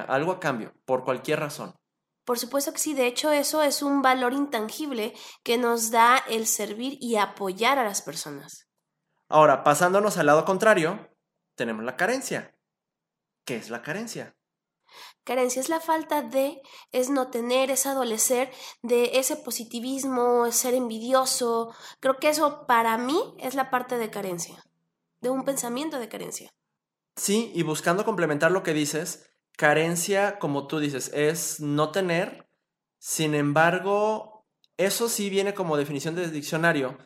algo 0.07 0.31
a 0.31 0.39
cambio, 0.39 0.73
por 0.85 1.03
cualquier 1.03 1.39
razón. 1.39 1.75
Por 2.23 2.37
supuesto 2.37 2.71
que 2.71 2.79
sí, 2.79 2.93
de 2.93 3.07
hecho 3.07 3.31
eso 3.31 3.61
es 3.61 3.81
un 3.81 4.01
valor 4.01 4.33
intangible 4.33 5.13
que 5.43 5.57
nos 5.57 5.91
da 5.91 6.17
el 6.29 6.45
servir 6.45 6.97
y 7.01 7.17
apoyar 7.17 7.79
a 7.79 7.83
las 7.83 8.01
personas. 8.01 8.67
Ahora, 9.27 9.63
pasándonos 9.63 10.17
al 10.17 10.27
lado 10.27 10.45
contrario, 10.45 11.09
tenemos 11.55 11.83
la 11.83 11.97
carencia. 11.97 12.55
¿Qué 13.45 13.55
es 13.55 13.69
la 13.69 13.81
carencia? 13.81 14.35
Carencia 15.23 15.59
es 15.59 15.69
la 15.69 15.79
falta 15.79 16.23
de, 16.23 16.61
es 16.91 17.09
no 17.09 17.29
tener, 17.29 17.69
es 17.69 17.85
adolecer 17.85 18.51
de 18.81 19.19
ese 19.19 19.35
positivismo, 19.35 20.51
ser 20.51 20.73
envidioso. 20.73 21.73
Creo 21.99 22.17
que 22.17 22.29
eso 22.29 22.65
para 22.65 22.97
mí 22.97 23.19
es 23.39 23.53
la 23.53 23.69
parte 23.69 23.97
de 23.97 24.09
carencia, 24.09 24.65
de 25.21 25.29
un 25.29 25.45
pensamiento 25.45 25.99
de 25.99 26.09
carencia. 26.09 26.51
Sí, 27.15 27.51
y 27.53 27.61
buscando 27.61 28.03
complementar 28.03 28.51
lo 28.51 28.63
que 28.63 28.73
dices, 28.73 29.31
carencia, 29.57 30.39
como 30.39 30.65
tú 30.65 30.79
dices, 30.79 31.11
es 31.13 31.59
no 31.59 31.91
tener. 31.91 32.49
Sin 32.97 33.35
embargo, 33.35 34.47
eso 34.77 35.07
sí 35.07 35.29
viene 35.29 35.53
como 35.53 35.77
definición 35.77 36.15
de 36.15 36.29
diccionario. 36.31 36.97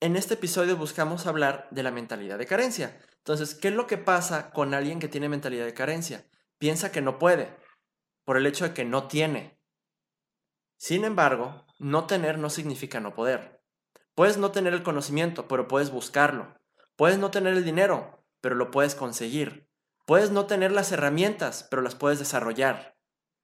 En 0.00 0.16
este 0.16 0.34
episodio 0.34 0.76
buscamos 0.76 1.26
hablar 1.26 1.68
de 1.70 1.84
la 1.84 1.92
mentalidad 1.92 2.38
de 2.38 2.46
carencia. 2.46 3.00
Entonces, 3.18 3.54
¿qué 3.54 3.68
es 3.68 3.74
lo 3.74 3.86
que 3.86 3.96
pasa 3.96 4.50
con 4.50 4.74
alguien 4.74 4.98
que 4.98 5.08
tiene 5.08 5.28
mentalidad 5.28 5.64
de 5.64 5.74
carencia? 5.74 6.26
Piensa 6.58 6.92
que 6.92 7.02
no 7.02 7.18
puede, 7.18 7.54
por 8.24 8.36
el 8.36 8.46
hecho 8.46 8.64
de 8.64 8.74
que 8.74 8.84
no 8.84 9.08
tiene. 9.08 9.58
Sin 10.76 11.04
embargo, 11.04 11.64
no 11.78 12.06
tener 12.06 12.38
no 12.38 12.50
significa 12.50 13.00
no 13.00 13.14
poder. 13.14 13.62
Puedes 14.14 14.38
no 14.38 14.50
tener 14.50 14.72
el 14.72 14.82
conocimiento, 14.82 15.46
pero 15.48 15.68
puedes 15.68 15.90
buscarlo. 15.90 16.56
Puedes 16.96 17.18
no 17.18 17.30
tener 17.30 17.54
el 17.54 17.64
dinero, 17.64 18.24
pero 18.40 18.54
lo 18.54 18.70
puedes 18.70 18.94
conseguir. 18.94 19.68
Puedes 20.06 20.30
no 20.30 20.46
tener 20.46 20.72
las 20.72 20.92
herramientas, 20.92 21.66
pero 21.70 21.82
las 21.82 21.94
puedes 21.94 22.18
desarrollar. 22.18 22.96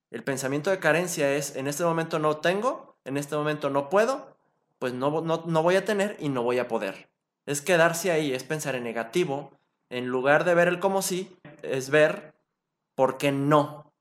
El 0.09 0.23
pensamiento 0.23 0.69
de 0.69 0.79
carencia 0.79 1.35
es, 1.35 1.55
en 1.55 1.67
este 1.67 1.83
momento 1.83 2.19
no 2.19 2.37
tengo, 2.37 2.97
en 3.03 3.17
este 3.17 3.35
momento 3.35 3.69
no 3.69 3.89
puedo, 3.89 4.37
pues 4.79 4.93
no, 4.93 5.21
no, 5.21 5.63
voy 5.63 5.75
a 5.75 5.85
tener 5.85 6.15
y 6.19 6.29
no 6.29 6.43
voy 6.43 6.59
a 6.59 6.67
poder. 6.67 7.09
Es 7.45 7.61
quedarse 7.61 8.11
ahí, 8.11 8.33
es 8.33 8.43
pensar 8.43 8.75
en 8.75 8.83
negativo, 8.83 9.59
en 9.89 10.07
lugar 10.07 10.45
de 10.45 10.55
ver 10.55 10.67
el 10.67 10.79
como 10.79 11.01
sí, 11.01 11.37
es 11.61 11.89
ver 11.89 12.32
por 12.95 13.17
qué 13.17 13.31
no. 13.31 13.93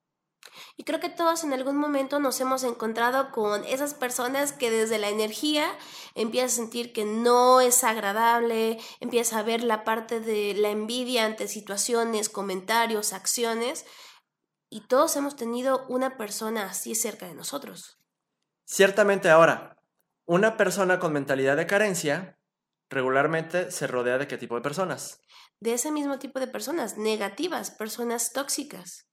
Y 0.77 0.85
creo 0.85 1.01
que 1.01 1.09
todos 1.09 1.45
en 1.45 1.53
algún 1.53 1.77
momento 1.77 2.19
nos 2.19 2.41
hemos 2.41 2.65
encontrado 2.65 3.31
con 3.31 3.65
esas 3.65 3.95
personas 3.95 4.53
que 4.53 4.71
desde 4.71 4.99
la 4.99 5.09
energía 5.09 5.67
empiezas 6.15 6.53
a 6.53 6.57
sentir 6.57 6.93
que 6.93 7.05
no 7.05 7.61
es 7.61 7.85
agradable, 7.85 8.79
empiezas 9.01 9.39
a 9.39 9.43
ver 9.43 9.63
la 9.63 9.85
parte 9.85 10.21
de 10.21 10.55
la 10.55 10.71
envidia 10.71 11.25
ante 11.25 11.49
situaciones, 11.49 12.29
comentarios, 12.29 13.13
acciones. 13.13 13.87
Y 14.69 14.87
todos 14.87 15.17
hemos 15.17 15.37
tenido 15.37 15.87
una 15.89 16.17
persona 16.17 16.65
así 16.65 16.95
cerca 16.95 17.27
de 17.27 17.35
nosotros. 17.35 17.99
Ciertamente 18.65 19.29
ahora, 19.29 19.77
una 20.25 20.57
persona 20.57 20.99
con 20.99 21.13
mentalidad 21.13 21.57
de 21.57 21.67
carencia 21.67 22.39
regularmente 22.89 23.71
se 23.71 23.87
rodea 23.87 24.19
de 24.19 24.29
qué 24.29 24.39
tipo 24.39 24.55
de 24.55 24.63
personas? 24.63 25.21
De 25.63 25.75
ese 25.75 25.93
mismo 25.93 26.19
tipo 26.19 26.41
de 26.41 26.49
personas, 26.49 26.99
negativas, 26.99 27.71
personas 27.71 28.33
tóxicas. 28.33 29.07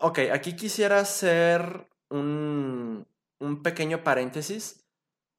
Ok, 0.00 0.20
aquí 0.32 0.56
quisiera 0.56 1.00
hacer 1.00 1.90
un, 2.08 3.06
un 3.38 3.62
pequeño 3.62 4.02
paréntesis. 4.02 4.88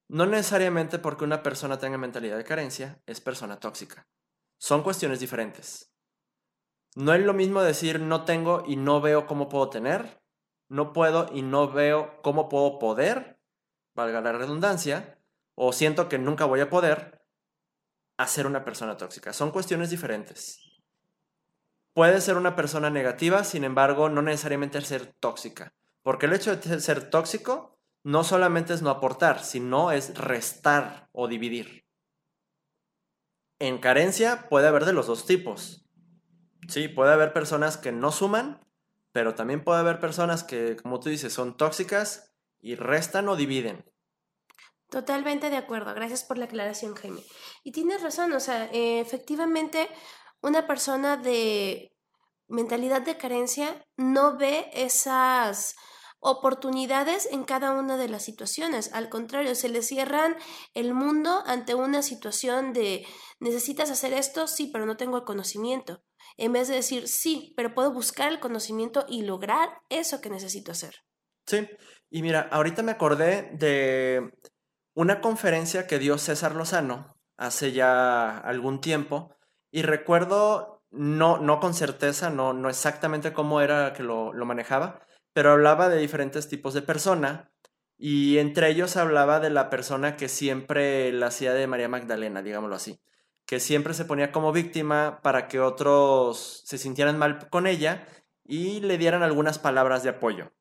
No 0.07 0.27
necesariamente 0.27 0.99
porque 0.99 1.23
una 1.23 1.41
persona 1.41 1.79
tenga 1.79 1.97
mentalidad 1.97 2.37
de 2.37 2.43
carencia 2.43 3.01
es 3.07 3.19
persona 3.19 3.59
tóxica. 3.59 4.07
Son 4.59 4.83
cuestiones 4.83 5.21
diferentes. 5.21 5.91
No 6.95 7.15
es 7.15 7.25
lo 7.25 7.33
mismo 7.33 7.63
decir 7.63 7.99
no 7.99 8.25
tengo 8.25 8.63
y 8.67 8.75
no 8.75 9.01
veo 9.01 9.25
cómo 9.25 9.49
puedo 9.49 9.71
tener, 9.71 10.21
no 10.67 10.93
puedo 10.93 11.31
y 11.33 11.41
no 11.41 11.71
veo 11.71 12.21
cómo 12.21 12.47
puedo 12.47 12.77
poder, 12.77 13.39
valga 13.95 14.21
la 14.21 14.33
redundancia, 14.33 15.19
o 15.55 15.73
siento 15.73 16.09
que 16.09 16.19
nunca 16.19 16.45
voy 16.45 16.59
a 16.59 16.69
poder, 16.69 17.18
hacer 18.19 18.45
una 18.45 18.65
persona 18.65 18.97
tóxica. 18.97 19.31
Son 19.31 19.49
cuestiones 19.49 19.89
diferentes. 19.89 20.59
puede 21.93 22.21
ser 22.21 22.37
una 22.37 22.55
persona 22.55 22.89
negativa, 22.89 23.43
sin 23.43 23.65
embargo, 23.65 24.07
no 24.07 24.21
necesariamente 24.21 24.79
ser 24.81 25.07
tóxica. 25.19 25.73
Porque 26.01 26.27
el 26.27 26.33
hecho 26.33 26.55
de 26.55 26.79
ser 26.79 27.09
tóxico 27.09 27.77
no 28.03 28.23
solamente 28.23 28.73
es 28.73 28.81
no 28.81 28.89
aportar, 28.89 29.43
sino 29.43 29.91
es 29.91 30.17
restar 30.17 31.09
o 31.11 31.27
dividir. 31.27 31.85
En 33.59 33.79
carencia 33.79 34.47
puede 34.47 34.67
haber 34.67 34.85
de 34.85 34.93
los 34.93 35.07
dos 35.07 35.25
tipos. 35.25 35.85
Sí, 36.69 36.87
puede 36.87 37.11
haber 37.11 37.33
personas 37.33 37.77
que 37.77 37.91
no 37.91 38.11
suman, 38.11 38.65
pero 39.11 39.35
también 39.35 39.63
puede 39.63 39.79
haber 39.79 39.99
personas 39.99 40.43
que, 40.45 40.77
como 40.77 41.01
tú 41.01 41.09
dices, 41.09 41.33
son 41.33 41.57
tóxicas 41.57 42.33
y 42.61 42.75
restan 42.75 43.27
o 43.27 43.35
dividen. 43.35 43.83
Totalmente 44.89 45.49
de 45.49 45.57
acuerdo, 45.57 45.93
gracias 45.93 46.23
por 46.23 46.37
la 46.37 46.45
aclaración, 46.45 46.95
Jaime. 46.95 47.23
Y 47.63 47.71
tienes 47.71 48.01
razón, 48.01 48.33
o 48.33 48.39
sea, 48.39 48.65
eh, 48.71 48.99
efectivamente, 48.99 49.87
una 50.41 50.65
persona 50.65 51.15
de 51.15 51.91
mentalidad 52.47 53.01
de 53.03 53.17
carencia 53.17 53.85
no 53.97 54.37
ve 54.37 54.69
esas 54.73 55.75
oportunidades 56.19 57.29
en 57.31 57.43
cada 57.43 57.71
una 57.71 57.97
de 57.97 58.09
las 58.09 58.23
situaciones. 58.23 58.91
Al 58.93 59.09
contrario, 59.09 59.55
se 59.55 59.69
le 59.69 59.81
cierran 59.81 60.35
el 60.73 60.93
mundo 60.93 61.43
ante 61.45 61.75
una 61.75 62.01
situación 62.01 62.73
de 62.73 63.05
necesitas 63.39 63.91
hacer 63.91 64.13
esto, 64.13 64.47
sí, 64.47 64.69
pero 64.73 64.85
no 64.85 64.97
tengo 64.97 65.17
el 65.17 65.23
conocimiento. 65.23 66.03
En 66.35 66.51
vez 66.51 66.67
de 66.67 66.75
decir, 66.75 67.07
sí, 67.07 67.53
pero 67.55 67.73
puedo 67.73 67.93
buscar 67.93 68.31
el 68.31 68.39
conocimiento 68.39 69.05
y 69.07 69.21
lograr 69.21 69.69
eso 69.89 70.19
que 70.19 70.29
necesito 70.29 70.71
hacer. 70.71 70.95
Sí, 71.45 71.67
y 72.09 72.21
mira, 72.21 72.49
ahorita 72.51 72.83
me 72.83 72.91
acordé 72.91 73.51
de 73.53 74.31
una 74.99 75.21
conferencia 75.21 75.87
que 75.87 75.97
dio 75.97 76.17
César 76.17 76.55
Lozano 76.55 77.15
hace 77.37 77.71
ya 77.71 78.37
algún 78.37 78.81
tiempo 78.81 79.33
y 79.71 79.81
recuerdo, 79.83 80.83
no, 80.91 81.37
no 81.37 81.61
con 81.61 81.73
certeza, 81.73 82.29
no, 82.29 82.51
no 82.51 82.67
exactamente 82.67 83.31
cómo 83.31 83.61
era 83.61 83.93
que 83.93 84.03
lo, 84.03 84.33
lo 84.33 84.45
manejaba, 84.45 84.99
pero 85.31 85.51
hablaba 85.51 85.87
de 85.87 85.99
diferentes 85.99 86.49
tipos 86.49 86.73
de 86.73 86.81
persona 86.81 87.49
y 87.97 88.39
entre 88.39 88.69
ellos 88.69 88.97
hablaba 88.97 89.39
de 89.39 89.49
la 89.49 89.69
persona 89.69 90.17
que 90.17 90.27
siempre 90.27 91.13
la 91.13 91.27
hacía 91.27 91.53
de 91.53 91.65
María 91.65 91.87
Magdalena, 91.87 92.41
digámoslo 92.41 92.75
así, 92.75 92.99
que 93.45 93.61
siempre 93.61 93.93
se 93.93 94.03
ponía 94.03 94.33
como 94.33 94.51
víctima 94.51 95.21
para 95.23 95.47
que 95.47 95.61
otros 95.61 96.63
se 96.65 96.77
sintieran 96.77 97.17
mal 97.17 97.47
con 97.49 97.67
ella 97.67 98.05
y 98.43 98.81
le 98.81 98.97
dieran 98.97 99.23
algunas 99.23 99.59
palabras 99.59 100.03
de 100.03 100.09
apoyo. 100.09 100.51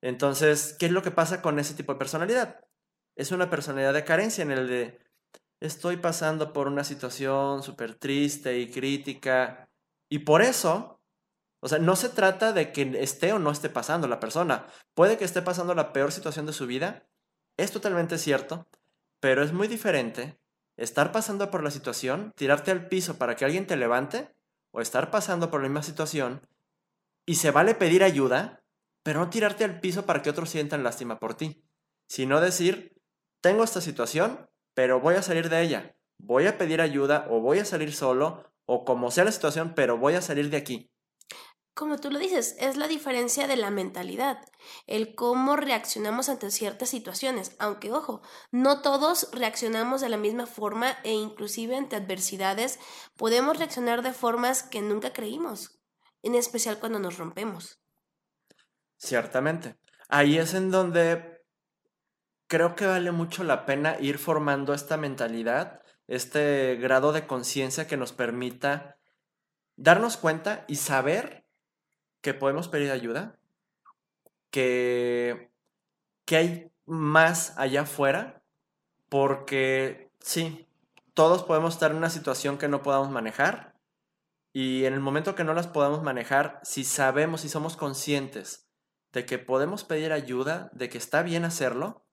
Entonces, 0.00 0.74
¿qué 0.78 0.86
es 0.86 0.92
lo 0.92 1.02
que 1.02 1.10
pasa 1.10 1.42
con 1.42 1.58
ese 1.58 1.74
tipo 1.74 1.92
de 1.92 1.98
personalidad? 1.98 2.60
Es 3.18 3.32
una 3.32 3.50
personalidad 3.50 3.92
de 3.92 4.04
carencia 4.04 4.42
en 4.42 4.52
el 4.52 4.68
de 4.68 4.98
estoy 5.60 5.98
pasando 5.98 6.52
por 6.52 6.68
una 6.68 6.84
situación 6.84 7.62
súper 7.62 7.96
triste 7.96 8.58
y 8.58 8.70
crítica 8.70 9.68
y 10.08 10.20
por 10.20 10.40
eso 10.40 10.98
o 11.60 11.68
sea, 11.68 11.78
no 11.78 11.96
se 11.96 12.08
trata 12.08 12.52
de 12.52 12.72
que 12.72 13.02
esté 13.02 13.32
o 13.32 13.38
no 13.38 13.50
esté 13.50 13.68
pasando 13.68 14.06
la 14.06 14.20
persona. 14.20 14.66
Puede 14.94 15.16
que 15.16 15.24
esté 15.24 15.42
pasando 15.42 15.74
la 15.74 15.92
peor 15.92 16.12
situación 16.12 16.46
de 16.46 16.52
su 16.52 16.66
vida. 16.66 17.08
Es 17.56 17.72
totalmente 17.72 18.16
cierto. 18.16 18.68
Pero 19.18 19.42
es 19.42 19.52
muy 19.52 19.66
diferente 19.66 20.38
estar 20.76 21.10
pasando 21.10 21.50
por 21.50 21.64
la 21.64 21.72
situación, 21.72 22.32
tirarte 22.36 22.70
al 22.70 22.86
piso 22.86 23.18
para 23.18 23.34
que 23.34 23.44
alguien 23.44 23.66
te 23.66 23.76
levante, 23.76 24.32
o 24.70 24.80
estar 24.80 25.10
pasando 25.10 25.50
por 25.50 25.60
la 25.60 25.68
misma 25.68 25.82
situación 25.82 26.46
y 27.26 27.36
se 27.36 27.50
vale 27.50 27.74
pedir 27.74 28.04
ayuda, 28.04 28.62
pero 29.02 29.20
no 29.20 29.30
tirarte 29.30 29.64
al 29.64 29.80
piso 29.80 30.06
para 30.06 30.22
que 30.22 30.30
otros 30.30 30.50
sientan 30.50 30.82
lástima 30.82 31.18
por 31.18 31.34
ti, 31.34 31.64
sino 32.06 32.40
decir, 32.40 32.97
tengo 33.40 33.64
esta 33.64 33.80
situación, 33.80 34.48
pero 34.74 35.00
voy 35.00 35.16
a 35.16 35.22
salir 35.22 35.48
de 35.48 35.62
ella, 35.62 35.96
voy 36.18 36.46
a 36.46 36.58
pedir 36.58 36.80
ayuda 36.80 37.26
o 37.30 37.40
voy 37.40 37.58
a 37.58 37.64
salir 37.64 37.92
solo, 37.92 38.44
o 38.66 38.84
como 38.84 39.10
sea 39.10 39.24
la 39.24 39.32
situación, 39.32 39.72
pero 39.74 39.98
voy 39.98 40.14
a 40.14 40.22
salir 40.22 40.50
de 40.50 40.56
aquí 40.56 40.90
como 41.78 41.96
tú 41.96 42.10
lo 42.10 42.18
dices, 42.18 42.56
es 42.58 42.76
la 42.76 42.88
diferencia 42.88 43.46
de 43.46 43.56
la 43.56 43.70
mentalidad, 43.70 44.40
el 44.88 45.14
cómo 45.14 45.54
reaccionamos 45.54 46.28
ante 46.28 46.50
ciertas 46.50 46.88
situaciones, 46.88 47.54
aunque 47.60 47.92
ojo, 47.92 48.20
no 48.50 48.82
todos 48.82 49.28
reaccionamos 49.30 50.00
de 50.00 50.08
la 50.08 50.16
misma 50.16 50.46
forma 50.46 50.98
e 51.04 51.12
inclusive 51.12 51.76
ante 51.76 51.94
adversidades 51.94 52.80
podemos 53.16 53.58
reaccionar 53.58 54.02
de 54.02 54.12
formas 54.12 54.64
que 54.64 54.82
nunca 54.82 55.12
creímos, 55.12 55.78
en 56.24 56.34
especial 56.34 56.80
cuando 56.80 56.98
nos 56.98 57.16
rompemos. 57.16 57.80
Ciertamente. 58.96 59.76
Ahí 60.08 60.36
es 60.36 60.54
en 60.54 60.72
donde 60.72 61.37
creo 62.48 62.74
que 62.74 62.86
vale 62.86 63.12
mucho 63.12 63.44
la 63.44 63.66
pena 63.66 63.96
ir 64.00 64.18
formando 64.18 64.74
esta 64.74 64.96
mentalidad, 64.96 65.82
este 66.08 66.76
grado 66.76 67.12
de 67.12 67.26
conciencia 67.26 67.86
que 67.86 67.96
nos 67.96 68.12
permita 68.12 68.98
darnos 69.76 70.16
cuenta 70.16 70.64
y 70.66 70.76
saber 70.76 71.46
que 72.20 72.34
podemos 72.34 72.68
pedir 72.68 72.90
ayuda, 72.90 73.38
que, 74.50 75.52
que 76.24 76.36
hay 76.36 76.72
más 76.86 77.56
allá 77.58 77.82
afuera, 77.82 78.42
porque 79.08 80.10
sí, 80.18 80.66
todos 81.14 81.44
podemos 81.44 81.74
estar 81.74 81.90
en 81.90 81.98
una 81.98 82.10
situación 82.10 82.58
que 82.58 82.68
no 82.68 82.82
podamos 82.82 83.10
manejar 83.10 83.74
y 84.54 84.86
en 84.86 84.94
el 84.94 85.00
momento 85.00 85.34
que 85.34 85.44
no 85.44 85.52
las 85.52 85.66
podamos 85.66 86.02
manejar, 86.02 86.60
si 86.62 86.82
sabemos 86.82 87.44
y 87.44 87.50
somos 87.50 87.76
conscientes 87.76 88.68
de 89.12 89.26
que 89.26 89.38
podemos 89.38 89.84
pedir 89.84 90.12
ayuda, 90.12 90.70
de 90.72 90.88
que 90.88 90.98
está 90.98 91.22
bien 91.22 91.44
hacerlo, 91.44 92.07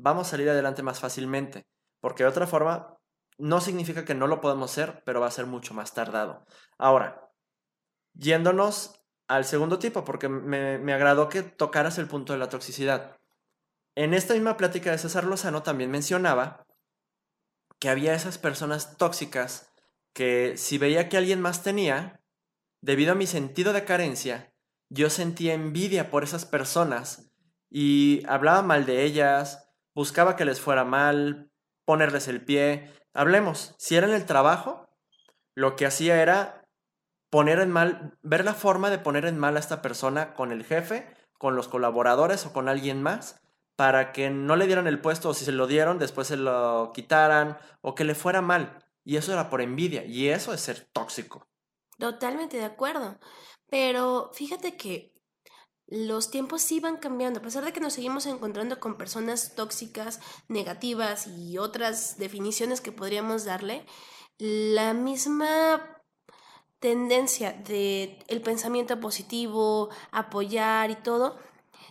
vamos 0.00 0.26
a 0.26 0.30
salir 0.30 0.48
adelante 0.48 0.82
más 0.82 1.00
fácilmente, 1.00 1.66
porque 2.00 2.22
de 2.22 2.30
otra 2.30 2.46
forma 2.46 2.96
no 3.38 3.60
significa 3.60 4.04
que 4.04 4.14
no 4.14 4.26
lo 4.26 4.40
podemos 4.40 4.70
hacer, 4.70 5.02
pero 5.04 5.20
va 5.20 5.26
a 5.26 5.32
ser 5.32 5.46
mucho 5.46 5.74
más 5.74 5.94
tardado. 5.94 6.44
Ahora, 6.78 7.30
yéndonos 8.14 9.00
al 9.28 9.44
segundo 9.44 9.78
tipo, 9.78 10.04
porque 10.04 10.28
me, 10.28 10.92
agradó 10.92 11.28
que 11.28 11.42
tocaras 11.42 11.98
el 11.98 12.08
punto 12.08 12.32
de 12.32 12.38
la 12.38 12.48
toxicidad. 12.48 13.16
En 13.94 14.14
esta 14.14 14.34
misma 14.34 14.56
plática 14.56 14.90
de 14.90 14.98
César 14.98 15.24
Lozano 15.24 15.62
también 15.62 15.90
mencionaba 15.90 16.66
que 17.78 17.88
había 17.88 18.14
esas 18.14 18.38
personas 18.38 18.96
tóxicas 18.96 19.72
que 20.12 20.56
si 20.56 20.78
veía 20.78 21.08
que 21.08 21.16
alguien 21.16 21.40
más 21.40 21.62
tenía, 21.62 22.20
debido 22.80 23.12
a 23.12 23.14
mi 23.14 23.26
sentido 23.26 23.72
de 23.72 23.84
carencia, 23.84 24.52
yo 24.88 25.08
sentía 25.08 25.54
envidia 25.54 26.10
por 26.10 26.24
esas 26.24 26.44
personas 26.44 27.30
y 27.70 28.24
hablaba 28.26 28.62
mal 28.62 28.84
de 28.84 29.04
ellas, 29.04 29.69
buscaba 30.00 30.34
que 30.34 30.46
les 30.46 30.62
fuera 30.62 30.82
mal, 30.82 31.50
ponerles 31.84 32.26
el 32.26 32.42
pie. 32.42 32.90
Hablemos, 33.12 33.74
si 33.76 33.96
era 33.96 34.06
en 34.06 34.14
el 34.14 34.24
trabajo, 34.24 34.88
lo 35.54 35.76
que 35.76 35.84
hacía 35.84 36.22
era 36.22 36.66
poner 37.28 37.58
en 37.58 37.70
mal, 37.70 38.16
ver 38.22 38.46
la 38.46 38.54
forma 38.54 38.88
de 38.88 38.96
poner 38.96 39.26
en 39.26 39.38
mal 39.38 39.58
a 39.58 39.60
esta 39.60 39.82
persona 39.82 40.32
con 40.32 40.52
el 40.52 40.64
jefe, 40.64 41.06
con 41.36 41.54
los 41.54 41.68
colaboradores 41.68 42.46
o 42.46 42.54
con 42.54 42.70
alguien 42.70 43.02
más, 43.02 43.42
para 43.76 44.12
que 44.12 44.30
no 44.30 44.56
le 44.56 44.66
dieran 44.66 44.86
el 44.86 45.02
puesto 45.02 45.28
o 45.28 45.34
si 45.34 45.44
se 45.44 45.52
lo 45.52 45.66
dieron, 45.66 45.98
después 45.98 46.28
se 46.28 46.38
lo 46.38 46.92
quitaran 46.94 47.58
o 47.82 47.94
que 47.94 48.04
le 48.04 48.14
fuera 48.14 48.40
mal. 48.40 48.82
Y 49.04 49.18
eso 49.18 49.34
era 49.34 49.50
por 49.50 49.60
envidia 49.60 50.06
y 50.06 50.28
eso 50.28 50.54
es 50.54 50.62
ser 50.62 50.88
tóxico. 50.94 51.46
Totalmente 51.98 52.56
de 52.56 52.64
acuerdo. 52.64 53.18
Pero 53.68 54.30
fíjate 54.32 54.78
que 54.78 55.12
los 55.90 56.30
tiempos 56.30 56.68
van 56.80 56.96
cambiando, 56.96 57.40
a 57.40 57.42
pesar 57.42 57.64
de 57.64 57.72
que 57.72 57.80
nos 57.80 57.94
seguimos 57.94 58.26
encontrando 58.26 58.78
con 58.78 58.96
personas 58.96 59.54
tóxicas, 59.56 60.20
negativas 60.48 61.26
y 61.26 61.58
otras 61.58 62.16
definiciones 62.18 62.80
que 62.80 62.92
podríamos 62.92 63.44
darle, 63.44 63.84
la 64.38 64.94
misma 64.94 66.00
tendencia 66.78 67.52
de 67.52 68.18
el 68.28 68.40
pensamiento 68.40 69.00
positivo, 69.00 69.90
apoyar 70.12 70.90
y 70.90 70.96
todo, 70.96 71.38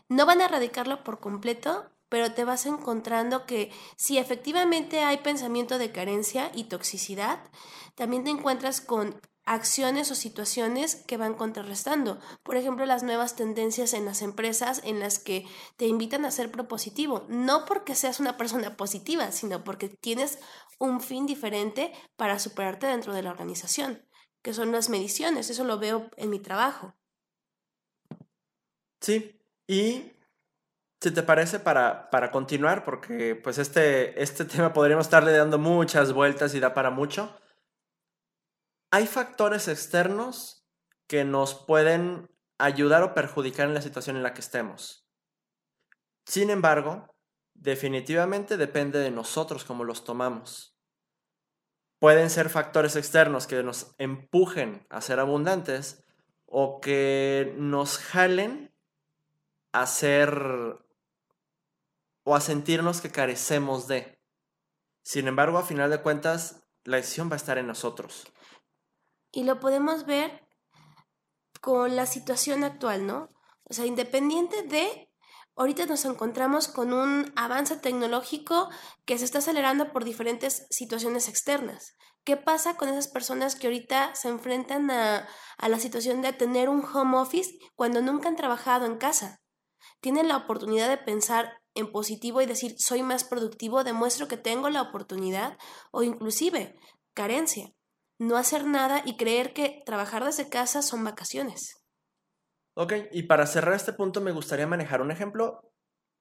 no 0.07 0.25
van 0.25 0.41
a 0.41 0.45
erradicarlo 0.45 1.03
por 1.03 1.19
completo, 1.19 1.91
pero 2.07 2.33
te 2.33 2.43
vas 2.43 2.65
encontrando 2.65 3.45
que 3.45 3.71
si 3.97 4.17
efectivamente 4.17 5.03
hay 5.03 5.17
pensamiento 5.17 5.77
de 5.77 5.91
carencia 5.91 6.51
y 6.55 6.63
toxicidad, 6.63 7.39
también 7.95 8.23
te 8.23 8.31
encuentras 8.31 8.81
con 8.81 9.21
acciones 9.45 10.11
o 10.11 10.15
situaciones 10.15 10.95
que 10.95 11.17
van 11.17 11.33
contrarrestando. 11.33 12.19
Por 12.43 12.55
ejemplo, 12.57 12.85
las 12.85 13.03
nuevas 13.03 13.35
tendencias 13.35 13.93
en 13.93 14.05
las 14.05 14.21
empresas 14.21 14.81
en 14.83 14.99
las 14.99 15.19
que 15.19 15.45
te 15.77 15.87
invitan 15.87 16.25
a 16.25 16.31
ser 16.31 16.51
propositivo, 16.51 17.25
no 17.29 17.65
porque 17.65 17.95
seas 17.95 18.19
una 18.19 18.37
persona 18.37 18.77
positiva, 18.77 19.31
sino 19.31 19.63
porque 19.63 19.89
tienes 19.89 20.39
un 20.77 21.01
fin 21.01 21.25
diferente 21.25 21.91
para 22.15 22.39
superarte 22.39 22.87
dentro 22.87 23.13
de 23.13 23.23
la 23.23 23.31
organización 23.31 24.09
que 24.41 24.53
son 24.53 24.71
las 24.71 24.89
mediciones. 24.89 25.49
Eso 25.49 25.63
lo 25.63 25.79
veo 25.79 26.09
en 26.17 26.29
mi 26.29 26.39
trabajo. 26.39 26.95
Sí, 29.01 29.39
y 29.67 30.11
si 31.01 31.11
te 31.11 31.23
parece, 31.23 31.59
para, 31.59 32.09
para 32.09 32.31
continuar, 32.31 32.83
porque 32.83 33.35
pues 33.35 33.57
este, 33.57 34.21
este 34.21 34.45
tema 34.45 34.73
podríamos 34.73 35.05
estarle 35.05 35.31
dando 35.31 35.57
muchas 35.57 36.13
vueltas 36.13 36.53
y 36.55 36.59
da 36.59 36.73
para 36.73 36.89
mucho, 36.89 37.38
hay 38.91 39.07
factores 39.07 39.67
externos 39.67 40.65
que 41.07 41.23
nos 41.23 41.55
pueden 41.55 42.29
ayudar 42.57 43.03
o 43.03 43.13
perjudicar 43.13 43.67
en 43.67 43.73
la 43.73 43.81
situación 43.81 44.15
en 44.15 44.23
la 44.23 44.33
que 44.33 44.41
estemos. 44.41 45.07
Sin 46.25 46.49
embargo, 46.49 47.15
definitivamente 47.53 48.57
depende 48.57 48.99
de 48.99 49.11
nosotros 49.11 49.65
cómo 49.65 49.83
los 49.83 50.03
tomamos. 50.03 50.75
pueden 51.99 52.29
ser 52.29 52.49
factores 52.49 52.95
externos 52.95 53.45
que 53.45 53.61
nos 53.61 53.93
empujen 53.97 54.87
a 54.89 55.01
ser 55.01 55.19
abundantes 55.19 56.01
o 56.45 56.79
que 56.79 57.53
nos 57.57 57.97
jalen 57.97 58.73
a 59.73 59.85
ser 59.85 60.79
o 62.23 62.35
a 62.35 62.41
sentirnos 62.41 63.01
que 63.01 63.11
carecemos 63.11 63.87
de. 63.87 64.17
Sin 65.03 65.27
embargo, 65.27 65.57
a 65.57 65.63
final 65.63 65.89
de 65.89 66.01
cuentas, 66.01 66.63
la 66.85 66.97
decisión 66.97 67.29
va 67.29 67.33
a 67.33 67.37
estar 67.37 67.57
en 67.57 67.67
nosotros. 67.67 68.25
Y 69.31 69.43
lo 69.43 69.59
podemos 69.59 70.05
ver 70.05 70.47
con 71.61 71.95
la 71.95 72.05
situación 72.05 72.63
actual, 72.63 73.05
¿no? 73.05 73.29
O 73.63 73.73
sea, 73.73 73.85
independiente 73.85 74.63
de, 74.63 75.11
ahorita 75.55 75.85
nos 75.85 76.05
encontramos 76.05 76.67
con 76.67 76.93
un 76.93 77.31
avance 77.35 77.77
tecnológico 77.77 78.69
que 79.05 79.17
se 79.17 79.25
está 79.25 79.39
acelerando 79.39 79.91
por 79.91 80.03
diferentes 80.03 80.65
situaciones 80.69 81.27
externas. 81.27 81.95
¿Qué 82.23 82.37
pasa 82.37 82.75
con 82.75 82.89
esas 82.89 83.07
personas 83.07 83.55
que 83.55 83.67
ahorita 83.67 84.15
se 84.15 84.29
enfrentan 84.29 84.89
a, 84.91 85.27
a 85.57 85.69
la 85.69 85.79
situación 85.79 86.21
de 86.21 86.33
tener 86.33 86.69
un 86.69 86.83
home 86.83 87.17
office 87.17 87.57
cuando 87.75 88.01
nunca 88.01 88.29
han 88.29 88.35
trabajado 88.35 88.85
en 88.85 88.97
casa? 88.97 89.41
Tienen 90.01 90.27
la 90.27 90.37
oportunidad 90.37 90.89
de 90.89 90.97
pensar 90.97 91.61
en 91.75 91.91
positivo 91.91 92.41
y 92.41 92.45
decir 92.45 92.75
soy 92.79 93.03
más 93.03 93.23
productivo, 93.23 93.83
demuestro 93.83 94.27
que 94.27 94.37
tengo 94.37 94.69
la 94.69 94.81
oportunidad 94.81 95.57
o 95.91 96.03
inclusive 96.03 96.75
carencia. 97.13 97.73
No 98.19 98.35
hacer 98.35 98.65
nada 98.65 99.01
y 99.05 99.15
creer 99.15 99.53
que 99.53 99.81
trabajar 99.85 100.25
desde 100.25 100.49
casa 100.49 100.81
son 100.81 101.03
vacaciones. 101.05 101.81
Ok, 102.75 102.93
y 103.11 103.23
para 103.23 103.47
cerrar 103.47 103.75
este 103.75 103.93
punto 103.93 104.19
me 104.19 104.31
gustaría 104.31 104.67
manejar 104.67 105.01
un 105.01 105.09
ejemplo 105.09 105.71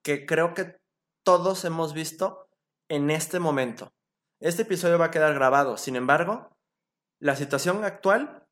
que 0.04 0.24
creo 0.24 0.54
que 0.54 0.76
todos 1.24 1.64
hemos 1.64 1.94
visto 1.94 2.48
en 2.88 3.11
este 3.11 3.40
momento. 3.40 3.92
Este 4.40 4.62
episodio 4.62 4.98
va 4.98 5.06
a 5.06 5.11
quedar 5.11 5.34
grabado, 5.34 5.76
sin 5.76 5.96
embargo, 5.96 6.56
la 7.20 7.34
situación 7.34 7.84
actual 7.84 8.46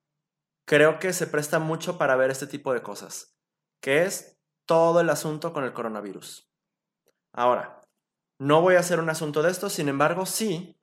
creo 0.67 0.99
que 0.99 1.13
se 1.13 1.29
presta 1.29 1.61
mucho 1.61 1.99
para 1.99 2.17
ver 2.17 2.33
este 2.33 2.49
tipo 2.49 2.75
de 2.75 2.83
cosas, 2.83 3.37
que 3.81 4.03
es 4.03 4.37
todo 4.67 5.01
el 5.01 5.09
asunto 5.09 5.53
con 5.53 5.63
el 5.63 5.73
coronavirus. 5.73 6.51
Ahora, 7.33 7.81
no 8.41 8.61
voy 8.61 8.75
a 8.75 8.81
hacer 8.81 8.99
un 8.99 9.09
asunto 9.09 9.43
de 9.43 9.53
esto, 9.53 9.71
sin 9.71 9.89
embargo, 9.89 10.27
sí, 10.27 10.76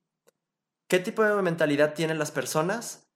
¿qué 0.87 0.99
tipo 0.99 1.23
de 1.23 1.41
mentalidad 1.41 1.93
tienen 1.93 2.19
las 2.19 2.31
personas 2.31 3.09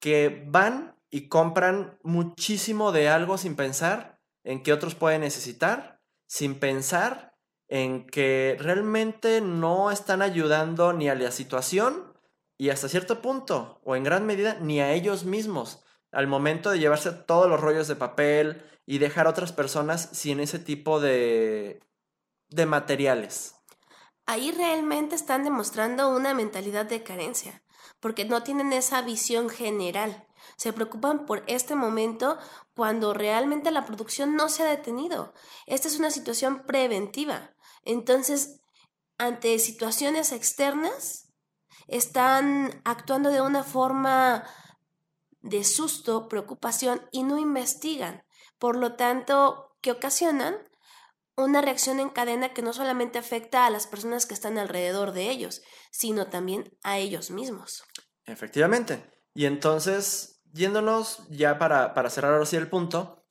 que 0.00 0.44
van 0.46 0.96
y 1.10 1.28
compran 1.28 1.98
muchísimo 2.02 2.92
de 2.92 3.08
algo 3.08 3.38
sin 3.38 3.56
pensar 3.56 4.20
en 4.44 4.62
que 4.62 4.72
otros 4.72 4.94
pueden 4.94 5.20
necesitar, 5.20 6.00
sin 6.26 6.58
pensar 6.58 7.34
en 7.68 8.06
que 8.06 8.56
realmente 8.58 9.40
no 9.40 9.90
están 9.90 10.22
ayudando 10.22 10.92
ni 10.92 11.08
a 11.08 11.14
la 11.14 11.30
situación 11.30 12.12
y 12.58 12.70
hasta 12.70 12.88
cierto 12.88 13.22
punto, 13.22 13.80
o 13.84 13.96
en 13.96 14.04
gran 14.04 14.26
medida, 14.26 14.58
ni 14.60 14.80
a 14.80 14.92
ellos 14.92 15.24
mismos, 15.24 15.82
al 16.10 16.26
momento 16.26 16.70
de 16.70 16.78
llevarse 16.78 17.12
todos 17.12 17.48
los 17.48 17.60
rollos 17.60 17.88
de 17.88 17.96
papel 17.96 18.62
y 18.84 18.98
dejar 18.98 19.26
a 19.26 19.30
otras 19.30 19.52
personas 19.52 20.08
sin 20.12 20.40
ese 20.40 20.58
tipo 20.58 21.00
de 21.00 21.80
de 22.52 22.66
materiales. 22.66 23.56
Ahí 24.26 24.52
realmente 24.52 25.14
están 25.14 25.44
demostrando 25.44 26.08
una 26.14 26.34
mentalidad 26.34 26.86
de 26.86 27.02
carencia, 27.02 27.62
porque 28.00 28.24
no 28.24 28.42
tienen 28.42 28.72
esa 28.72 29.02
visión 29.02 29.48
general. 29.48 30.26
Se 30.56 30.72
preocupan 30.72 31.26
por 31.26 31.44
este 31.46 31.74
momento 31.74 32.38
cuando 32.74 33.14
realmente 33.14 33.70
la 33.70 33.84
producción 33.84 34.36
no 34.36 34.48
se 34.48 34.62
ha 34.62 34.66
detenido. 34.66 35.34
Esta 35.66 35.88
es 35.88 35.98
una 35.98 36.10
situación 36.10 36.64
preventiva. 36.66 37.54
Entonces, 37.84 38.60
ante 39.18 39.58
situaciones 39.58 40.32
externas, 40.32 41.28
están 41.88 42.80
actuando 42.84 43.30
de 43.30 43.40
una 43.40 43.64
forma 43.64 44.44
de 45.40 45.64
susto, 45.64 46.28
preocupación 46.28 47.02
y 47.10 47.24
no 47.24 47.38
investigan. 47.38 48.24
Por 48.58 48.76
lo 48.76 48.94
tanto, 48.94 49.76
¿qué 49.80 49.90
ocasionan? 49.90 50.56
Una 51.44 51.60
reacción 51.60 52.00
en 52.00 52.10
cadena 52.10 52.52
que 52.52 52.62
no 52.62 52.72
solamente 52.72 53.18
afecta 53.18 53.66
a 53.66 53.70
las 53.70 53.86
personas 53.86 54.26
que 54.26 54.34
están 54.34 54.58
alrededor 54.58 55.12
de 55.12 55.30
ellos, 55.30 55.62
sino 55.90 56.26
también 56.26 56.76
a 56.82 56.98
ellos 56.98 57.30
mismos. 57.30 57.84
Efectivamente. 58.24 59.04
Y 59.34 59.46
entonces, 59.46 60.42
yéndonos 60.52 61.26
ya 61.30 61.58
para, 61.58 61.94
para 61.94 62.10
cerrar 62.10 62.40
el 62.40 62.68
punto, 62.68 63.24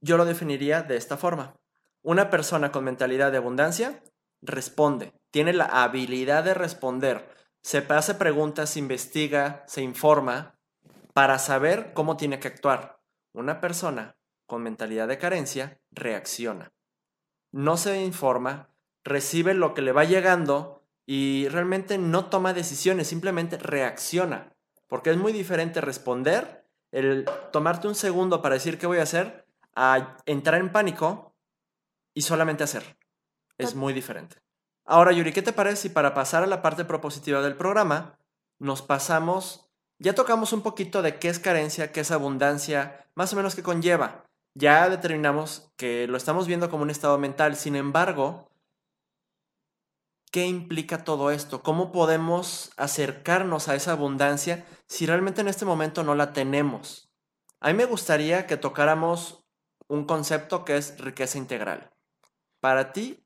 yo 0.00 0.16
lo 0.16 0.24
definiría 0.24 0.82
de 0.82 0.96
esta 0.96 1.16
forma. 1.16 1.56
Una 2.02 2.30
persona 2.30 2.72
con 2.72 2.84
mentalidad 2.84 3.32
de 3.32 3.38
abundancia 3.38 4.02
responde, 4.40 5.12
tiene 5.30 5.52
la 5.52 5.64
habilidad 5.64 6.44
de 6.44 6.54
responder, 6.54 7.28
se 7.62 7.84
hace 7.88 8.14
preguntas, 8.14 8.70
se 8.70 8.78
investiga, 8.78 9.64
se 9.66 9.82
informa 9.82 10.58
para 11.12 11.38
saber 11.38 11.92
cómo 11.92 12.16
tiene 12.16 12.38
que 12.38 12.48
actuar. 12.48 13.00
Una 13.32 13.60
persona 13.60 14.16
con 14.46 14.62
mentalidad 14.62 15.08
de 15.08 15.18
carencia 15.18 15.80
reacciona 15.90 16.72
no 17.52 17.76
se 17.76 18.02
informa, 18.04 18.68
recibe 19.04 19.54
lo 19.54 19.74
que 19.74 19.82
le 19.82 19.92
va 19.92 20.04
llegando 20.04 20.82
y 21.06 21.48
realmente 21.48 21.98
no 21.98 22.26
toma 22.26 22.52
decisiones, 22.52 23.08
simplemente 23.08 23.56
reacciona. 23.56 24.52
Porque 24.86 25.10
es 25.10 25.16
muy 25.16 25.32
diferente 25.32 25.80
responder, 25.80 26.66
el 26.92 27.26
tomarte 27.52 27.88
un 27.88 27.94
segundo 27.94 28.42
para 28.42 28.54
decir 28.54 28.78
qué 28.78 28.86
voy 28.86 28.98
a 28.98 29.02
hacer, 29.02 29.46
a 29.74 30.16
entrar 30.26 30.60
en 30.60 30.72
pánico 30.72 31.34
y 32.14 32.22
solamente 32.22 32.64
hacer. 32.64 32.96
Es 33.58 33.74
muy 33.74 33.92
diferente. 33.92 34.36
Ahora, 34.84 35.12
Yuri, 35.12 35.32
¿qué 35.32 35.42
te 35.42 35.52
parece 35.52 35.82
si 35.82 35.88
para 35.88 36.14
pasar 36.14 36.42
a 36.42 36.46
la 36.46 36.62
parte 36.62 36.84
propositiva 36.84 37.42
del 37.42 37.56
programa, 37.56 38.18
nos 38.58 38.82
pasamos, 38.82 39.70
ya 39.98 40.14
tocamos 40.14 40.52
un 40.52 40.62
poquito 40.62 41.02
de 41.02 41.18
qué 41.18 41.28
es 41.28 41.38
carencia, 41.38 41.92
qué 41.92 42.00
es 42.00 42.10
abundancia, 42.10 43.06
más 43.14 43.32
o 43.32 43.36
menos 43.36 43.54
qué 43.54 43.62
conlleva 43.62 44.27
ya 44.54 44.88
determinamos 44.88 45.72
que 45.76 46.06
lo 46.06 46.16
estamos 46.16 46.46
viendo 46.46 46.70
como 46.70 46.82
un 46.82 46.90
estado 46.90 47.18
mental. 47.18 47.56
Sin 47.56 47.76
embargo, 47.76 48.50
¿qué 50.30 50.46
implica 50.46 51.04
todo 51.04 51.30
esto? 51.30 51.62
¿Cómo 51.62 51.92
podemos 51.92 52.72
acercarnos 52.76 53.68
a 53.68 53.74
esa 53.74 53.92
abundancia 53.92 54.66
si 54.86 55.06
realmente 55.06 55.40
en 55.40 55.48
este 55.48 55.64
momento 55.64 56.02
no 56.02 56.14
la 56.14 56.32
tenemos? 56.32 57.10
A 57.60 57.68
mí 57.68 57.74
me 57.74 57.84
gustaría 57.84 58.46
que 58.46 58.56
tocáramos 58.56 59.44
un 59.88 60.04
concepto 60.04 60.64
que 60.64 60.76
es 60.76 60.98
riqueza 60.98 61.38
integral. 61.38 61.90
Para 62.60 62.92
ti, 62.92 63.24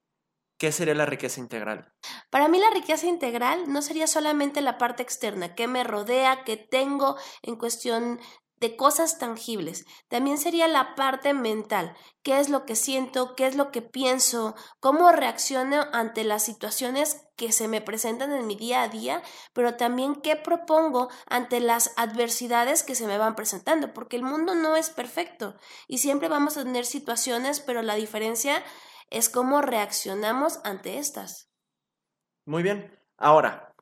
¿qué 0.58 0.72
sería 0.72 0.94
la 0.94 1.06
riqueza 1.06 1.40
integral? 1.40 1.92
Para 2.30 2.48
mí 2.48 2.58
la 2.58 2.70
riqueza 2.70 3.06
integral 3.06 3.70
no 3.70 3.82
sería 3.82 4.06
solamente 4.06 4.60
la 4.60 4.78
parte 4.78 5.02
externa, 5.02 5.54
que 5.54 5.66
me 5.66 5.84
rodea, 5.84 6.44
que 6.44 6.56
tengo 6.56 7.16
en 7.42 7.56
cuestión 7.56 8.20
de 8.62 8.76
cosas 8.76 9.18
tangibles. 9.18 9.84
También 10.08 10.38
sería 10.38 10.68
la 10.68 10.94
parte 10.94 11.34
mental, 11.34 11.96
qué 12.22 12.38
es 12.38 12.48
lo 12.48 12.64
que 12.64 12.76
siento, 12.76 13.34
qué 13.34 13.48
es 13.48 13.56
lo 13.56 13.72
que 13.72 13.82
pienso, 13.82 14.54
cómo 14.78 15.10
reacciono 15.10 15.84
ante 15.92 16.22
las 16.22 16.44
situaciones 16.44 17.26
que 17.36 17.50
se 17.50 17.66
me 17.66 17.80
presentan 17.80 18.32
en 18.32 18.46
mi 18.46 18.54
día 18.54 18.84
a 18.84 18.88
día, 18.88 19.20
pero 19.52 19.74
también 19.74 20.14
qué 20.14 20.36
propongo 20.36 21.10
ante 21.26 21.58
las 21.58 21.92
adversidades 21.96 22.84
que 22.84 22.94
se 22.94 23.08
me 23.08 23.18
van 23.18 23.34
presentando, 23.34 23.92
porque 23.92 24.14
el 24.14 24.22
mundo 24.22 24.54
no 24.54 24.76
es 24.76 24.90
perfecto 24.90 25.56
y 25.88 25.98
siempre 25.98 26.28
vamos 26.28 26.56
a 26.56 26.62
tener 26.62 26.86
situaciones, 26.86 27.58
pero 27.58 27.82
la 27.82 27.96
diferencia 27.96 28.62
es 29.10 29.28
cómo 29.28 29.60
reaccionamos 29.60 30.60
ante 30.62 30.98
estas. 30.98 31.50
Muy 32.46 32.62
bien. 32.62 32.96
Ahora, 33.18 33.74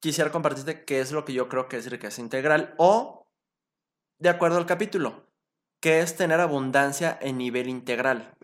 quisiera 0.00 0.32
compartirte 0.32 0.84
qué 0.84 0.98
es 0.98 1.12
lo 1.12 1.24
que 1.24 1.32
yo 1.32 1.48
creo 1.48 1.68
que 1.68 1.76
es 1.76 1.88
riqueza 1.88 2.20
integral 2.20 2.74
o 2.76 3.25
de 4.18 4.28
acuerdo 4.28 4.58
al 4.58 4.66
capítulo, 4.66 5.26
que 5.80 6.00
es 6.00 6.16
tener 6.16 6.40
abundancia 6.40 7.18
en 7.20 7.38
nivel 7.38 7.68
integral. 7.68 8.34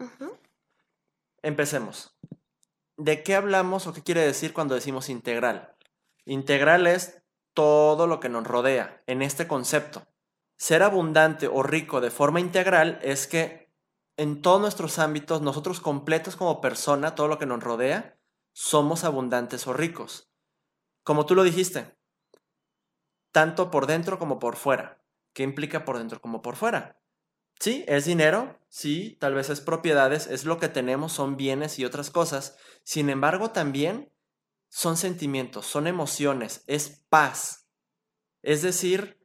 Empecemos. 1.42 2.14
¿De 2.96 3.22
qué 3.22 3.34
hablamos 3.34 3.86
o 3.86 3.92
qué 3.92 4.02
quiere 4.02 4.20
decir 4.20 4.52
cuando 4.52 4.74
decimos 4.74 5.08
integral? 5.08 5.74
Integral 6.24 6.86
es 6.86 7.22
todo 7.54 8.06
lo 8.06 8.20
que 8.20 8.28
nos 8.28 8.46
rodea 8.46 9.02
en 9.06 9.22
este 9.22 9.48
concepto. 9.48 10.06
Ser 10.56 10.82
abundante 10.82 11.48
o 11.48 11.62
rico 11.62 12.00
de 12.00 12.10
forma 12.10 12.38
integral 12.38 13.00
es 13.02 13.26
que 13.26 13.72
en 14.16 14.42
todos 14.42 14.60
nuestros 14.60 14.98
ámbitos, 14.98 15.42
nosotros 15.42 15.80
completos 15.80 16.36
como 16.36 16.60
persona, 16.60 17.14
todo 17.14 17.28
lo 17.28 17.38
que 17.38 17.46
nos 17.46 17.62
rodea, 17.62 18.18
somos 18.52 19.04
abundantes 19.04 19.66
o 19.66 19.72
ricos. 19.72 20.30
Como 21.02 21.26
tú 21.26 21.34
lo 21.34 21.42
dijiste, 21.42 21.96
tanto 23.32 23.70
por 23.70 23.86
dentro 23.86 24.18
como 24.18 24.38
por 24.38 24.56
fuera. 24.56 25.01
¿Qué 25.32 25.42
implica 25.42 25.84
por 25.84 25.98
dentro 25.98 26.20
como 26.20 26.42
por 26.42 26.56
fuera? 26.56 27.00
Sí, 27.58 27.84
es 27.86 28.04
dinero, 28.04 28.58
sí, 28.68 29.16
tal 29.20 29.34
vez 29.34 29.48
es 29.48 29.60
propiedades, 29.60 30.26
es 30.26 30.44
lo 30.44 30.58
que 30.58 30.68
tenemos, 30.68 31.12
son 31.12 31.36
bienes 31.36 31.78
y 31.78 31.84
otras 31.84 32.10
cosas. 32.10 32.56
Sin 32.82 33.08
embargo, 33.08 33.50
también 33.50 34.12
son 34.68 34.96
sentimientos, 34.96 35.66
son 35.66 35.86
emociones, 35.86 36.64
es 36.66 37.04
paz. 37.08 37.68
Es 38.42 38.62
decir, 38.62 39.24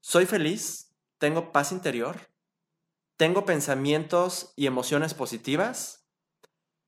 soy 0.00 0.26
feliz, 0.26 0.92
tengo 1.18 1.52
paz 1.52 1.72
interior, 1.72 2.28
tengo 3.16 3.44
pensamientos 3.44 4.52
y 4.56 4.66
emociones 4.66 5.14
positivas, 5.14 6.06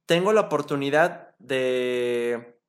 tengo 0.05 0.33
la 0.33 0.43
oportunidad 0.43 1.37
de 1.39 2.61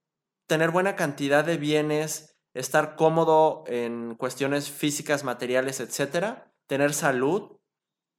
tener 0.47 0.71
buena 0.71 0.95
cantidad 0.95 1.43
de 1.43 1.57
bienes, 1.57 2.34
estar 2.55 2.95
cómodo 2.95 3.63
en 3.67 4.15
cuestiones 4.15 4.71
físicas, 4.71 5.23
materiales, 5.23 5.79
etcétera, 5.79 6.51
tener 6.67 6.93
salud, 6.93 7.59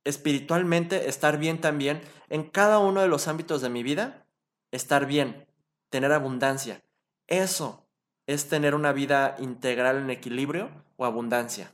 espiritualmente 0.04 1.08
estar 1.08 1.38
bien 1.38 1.60
también, 1.60 2.02
en 2.28 2.44
cada 2.44 2.78
uno 2.78 3.00
de 3.00 3.08
los 3.08 3.26
ámbitos 3.26 3.62
de 3.62 3.70
mi 3.70 3.82
vida, 3.82 4.26
estar 4.70 5.06
bien, 5.06 5.48
tener 5.90 6.12
abundancia. 6.12 6.82
Eso 7.26 7.88
es 8.26 8.48
tener 8.48 8.74
una 8.74 8.92
vida 8.92 9.36
integral 9.38 9.96
en 9.96 10.10
equilibrio 10.10 10.70
o 10.96 11.06
abundancia. 11.06 11.72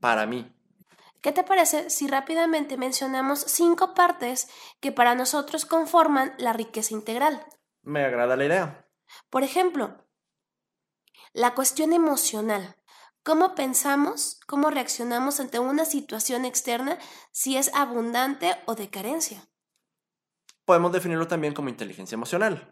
Para 0.00 0.26
mí. 0.26 0.50
¿Qué 1.20 1.32
te 1.32 1.44
parece 1.44 1.88
si 1.88 2.06
rápidamente 2.06 2.76
mencionamos 2.76 3.40
cinco 3.40 3.94
partes 3.94 4.48
que 4.80 4.92
para 4.92 5.14
nosotros 5.14 5.64
conforman 5.66 6.34
la 6.38 6.52
riqueza 6.52 6.94
integral? 6.94 7.44
Me 7.82 8.04
agrada 8.04 8.36
la 8.36 8.44
idea. 8.44 8.86
Por 9.30 9.42
ejemplo, 9.42 10.03
la 11.34 11.54
cuestión 11.54 11.92
emocional. 11.92 12.76
¿Cómo 13.24 13.56
pensamos, 13.56 14.38
cómo 14.46 14.70
reaccionamos 14.70 15.40
ante 15.40 15.58
una 15.58 15.84
situación 15.84 16.44
externa 16.44 16.98
si 17.32 17.56
es 17.56 17.74
abundante 17.74 18.54
o 18.66 18.76
de 18.76 18.88
carencia? 18.88 19.48
Podemos 20.64 20.92
definirlo 20.92 21.26
también 21.26 21.52
como 21.52 21.68
inteligencia 21.68 22.14
emocional. 22.14 22.70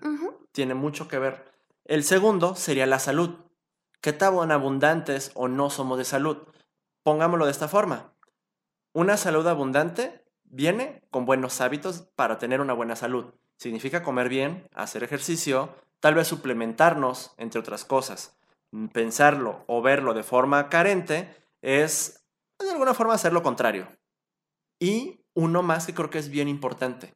Tiene 0.53 0.75
mucho 0.75 1.09
que 1.09 1.19
ver. 1.19 1.53
El 1.85 2.05
segundo 2.05 2.55
sería 2.55 2.87
la 2.87 3.01
salud. 3.01 3.41
¿Qué 4.01 4.13
tan 4.13 4.53
abundantes 4.53 5.33
o 5.35 5.49
no 5.49 5.69
somos 5.69 5.99
de 5.99 6.05
salud? 6.05 6.39
Pongámoslo 7.03 7.47
de 7.47 7.51
esta 7.51 7.67
forma. 7.67 8.15
Una 8.93 9.17
salud 9.17 9.47
abundante 9.49 10.25
viene 10.45 11.03
con 11.11 11.27
buenos 11.27 11.61
hábitos 11.61 12.03
para 12.15 12.39
tener 12.39 12.61
una 12.61 12.75
buena 12.75 12.95
salud. 12.95 13.35
Significa 13.57 14.05
comer 14.05 14.29
bien, 14.29 14.69
hacer 14.73 15.03
ejercicio, 15.03 15.75
tal 15.99 16.15
vez 16.15 16.29
suplementarnos, 16.29 17.35
entre 17.39 17.59
otras 17.59 17.85
cosas. 17.85 18.37
Pensarlo 18.93 19.65
o 19.67 19.83
verlo 19.83 20.15
de 20.15 20.23
forma 20.23 20.69
carente 20.69 21.35
es, 21.61 22.25
de 22.59 22.71
alguna 22.71 22.95
forma, 22.95 23.15
hacer 23.15 23.33
lo 23.33 23.43
contrario. 23.43 23.89
Y 24.81 25.25
uno 25.35 25.63
más 25.63 25.87
que 25.87 25.95
creo 25.95 26.11
que 26.11 26.19
es 26.19 26.29
bien 26.29 26.49
importante. 26.49 27.13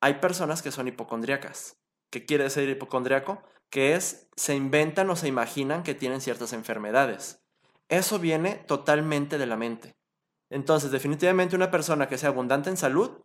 Hay 0.00 0.14
personas 0.14 0.62
que 0.62 0.72
son 0.72 0.88
hipocondríacas. 0.88 1.78
¿Qué 2.10 2.24
quiere 2.24 2.44
decir 2.44 2.68
hipocondriaco? 2.68 3.42
Que 3.70 3.94
es, 3.94 4.28
se 4.36 4.54
inventan 4.54 5.10
o 5.10 5.16
se 5.16 5.28
imaginan 5.28 5.82
que 5.82 5.94
tienen 5.94 6.20
ciertas 6.20 6.52
enfermedades. 6.52 7.42
Eso 7.88 8.18
viene 8.18 8.56
totalmente 8.66 9.38
de 9.38 9.46
la 9.46 9.56
mente. 9.56 9.96
Entonces, 10.50 10.90
definitivamente 10.90 11.56
una 11.56 11.70
persona 11.70 12.08
que 12.08 12.18
sea 12.18 12.28
abundante 12.28 12.70
en 12.70 12.76
salud 12.76 13.22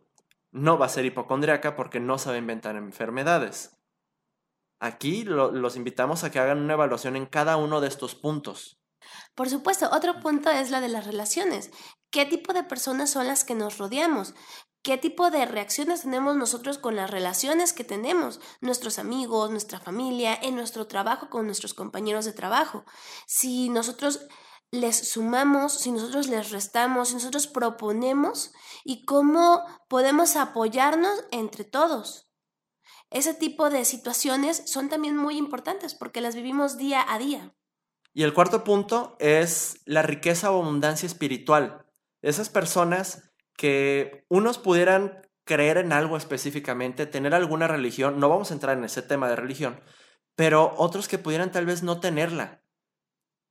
no 0.50 0.78
va 0.78 0.86
a 0.86 0.90
ser 0.90 1.04
hipocondriaca 1.04 1.76
porque 1.76 2.00
no 2.00 2.18
sabe 2.18 2.38
inventar 2.38 2.76
enfermedades. 2.76 3.81
Aquí 4.84 5.22
los 5.22 5.76
invitamos 5.76 6.24
a 6.24 6.32
que 6.32 6.40
hagan 6.40 6.58
una 6.58 6.72
evaluación 6.72 7.14
en 7.14 7.26
cada 7.26 7.56
uno 7.56 7.80
de 7.80 7.86
estos 7.86 8.16
puntos. 8.16 8.80
Por 9.36 9.48
supuesto, 9.48 9.88
otro 9.92 10.18
punto 10.18 10.50
es 10.50 10.72
la 10.72 10.80
de 10.80 10.88
las 10.88 11.06
relaciones. 11.06 11.70
¿Qué 12.10 12.26
tipo 12.26 12.52
de 12.52 12.64
personas 12.64 13.08
son 13.08 13.28
las 13.28 13.44
que 13.44 13.54
nos 13.54 13.78
rodeamos? 13.78 14.34
¿Qué 14.82 14.98
tipo 14.98 15.30
de 15.30 15.46
reacciones 15.46 16.02
tenemos 16.02 16.34
nosotros 16.34 16.78
con 16.78 16.96
las 16.96 17.12
relaciones 17.12 17.72
que 17.72 17.84
tenemos? 17.84 18.40
Nuestros 18.60 18.98
amigos, 18.98 19.52
nuestra 19.52 19.78
familia, 19.78 20.34
en 20.34 20.56
nuestro 20.56 20.88
trabajo 20.88 21.30
con 21.30 21.46
nuestros 21.46 21.74
compañeros 21.74 22.24
de 22.24 22.32
trabajo. 22.32 22.84
Si 23.28 23.68
nosotros 23.68 24.26
les 24.72 25.10
sumamos, 25.10 25.74
si 25.74 25.92
nosotros 25.92 26.26
les 26.26 26.50
restamos, 26.50 27.10
si 27.10 27.14
nosotros 27.14 27.46
proponemos 27.46 28.52
y 28.82 29.04
cómo 29.04 29.64
podemos 29.88 30.34
apoyarnos 30.34 31.22
entre 31.30 31.62
todos. 31.62 32.31
Ese 33.12 33.34
tipo 33.34 33.70
de 33.70 33.84
situaciones 33.84 34.62
son 34.66 34.88
también 34.88 35.16
muy 35.16 35.36
importantes 35.36 35.94
porque 35.94 36.20
las 36.20 36.34
vivimos 36.34 36.78
día 36.78 37.04
a 37.06 37.18
día. 37.18 37.54
Y 38.14 38.22
el 38.22 38.34
cuarto 38.34 38.64
punto 38.64 39.16
es 39.18 39.80
la 39.84 40.02
riqueza 40.02 40.50
o 40.50 40.62
abundancia 40.62 41.06
espiritual. 41.06 41.86
Esas 42.22 42.48
personas 42.48 43.32
que 43.56 44.24
unos 44.28 44.58
pudieran 44.58 45.22
creer 45.44 45.78
en 45.78 45.92
algo 45.92 46.16
específicamente, 46.16 47.06
tener 47.06 47.34
alguna 47.34 47.66
religión, 47.66 48.20
no 48.20 48.28
vamos 48.28 48.50
a 48.50 48.54
entrar 48.54 48.78
en 48.78 48.84
ese 48.84 49.02
tema 49.02 49.28
de 49.28 49.36
religión, 49.36 49.80
pero 50.34 50.74
otros 50.76 51.08
que 51.08 51.18
pudieran 51.18 51.50
tal 51.50 51.66
vez 51.66 51.82
no 51.82 52.00
tenerla, 52.00 52.62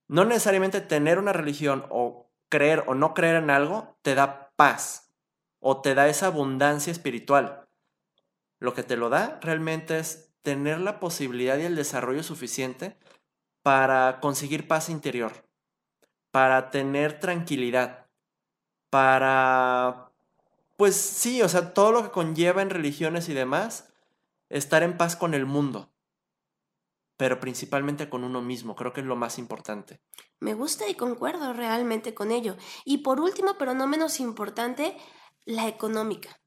no 0.08 0.26
necesariamente 0.26 0.82
tener 0.82 1.20
una 1.20 1.34
religión 1.34 1.86
o 1.90 2.32
creer 2.50 2.84
o 2.88 2.96
no 2.96 3.14
creer 3.14 3.38
en 3.38 3.50
algo 3.50 3.98
te 4.02 4.16
da 4.16 4.52
paz 4.56 5.14
o 5.60 5.82
te 5.82 5.96
da 5.96 6.08
esa 6.08 6.28
abundancia 6.28 6.92
espiritual. 6.92 7.61
Lo 8.62 8.74
que 8.74 8.84
te 8.84 8.96
lo 8.96 9.10
da 9.10 9.40
realmente 9.42 10.00
es 10.00 10.32
tener 10.44 10.80
la 10.80 11.02
posibilidad 11.02 11.58
y 11.58 11.64
el 11.64 11.76
desarrollo 11.76 12.24
suficiente 12.24 12.98
para 13.62 14.22
conseguir 14.22 14.70
paz 14.70 14.88
interior, 14.88 15.34
para 16.32 16.70
tener 16.70 17.20
tranquilidad, 17.20 18.08
para, 18.90 20.14
pues 20.78 20.96
sí, 20.96 21.42
o 21.42 21.50
sea, 21.50 21.74
todo 21.74 21.92
lo 21.92 22.04
que 22.04 22.12
conlleva 22.12 22.62
en 22.62 22.70
religiones 22.70 23.28
y 23.28 23.34
demás, 23.34 23.90
estar 24.48 24.84
en 24.84 24.96
paz 24.96 25.18
con 25.18 25.34
el 25.34 25.46
mundo 25.46 25.92
pero 27.22 27.40
principalmente 27.40 28.10
con 28.10 28.24
uno 28.24 28.42
mismo. 28.42 28.76
Creo 28.76 28.94
que 28.94 29.02
es 29.02 29.06
lo 29.06 29.16
más 29.16 29.38
importante. 29.38 30.02
Me 30.40 30.56
gusta 30.56 30.90
y 30.90 30.96
concuerdo 30.96 31.54
realmente 31.54 32.16
con 32.16 32.32
ello. 32.32 32.58
Y 32.84 33.04
por 33.04 33.20
último, 33.20 33.58
pero 33.60 33.76
no 33.76 33.86
menos 33.86 34.20
importante, 34.20 34.98
la 35.46 35.68
económica. 35.68 36.41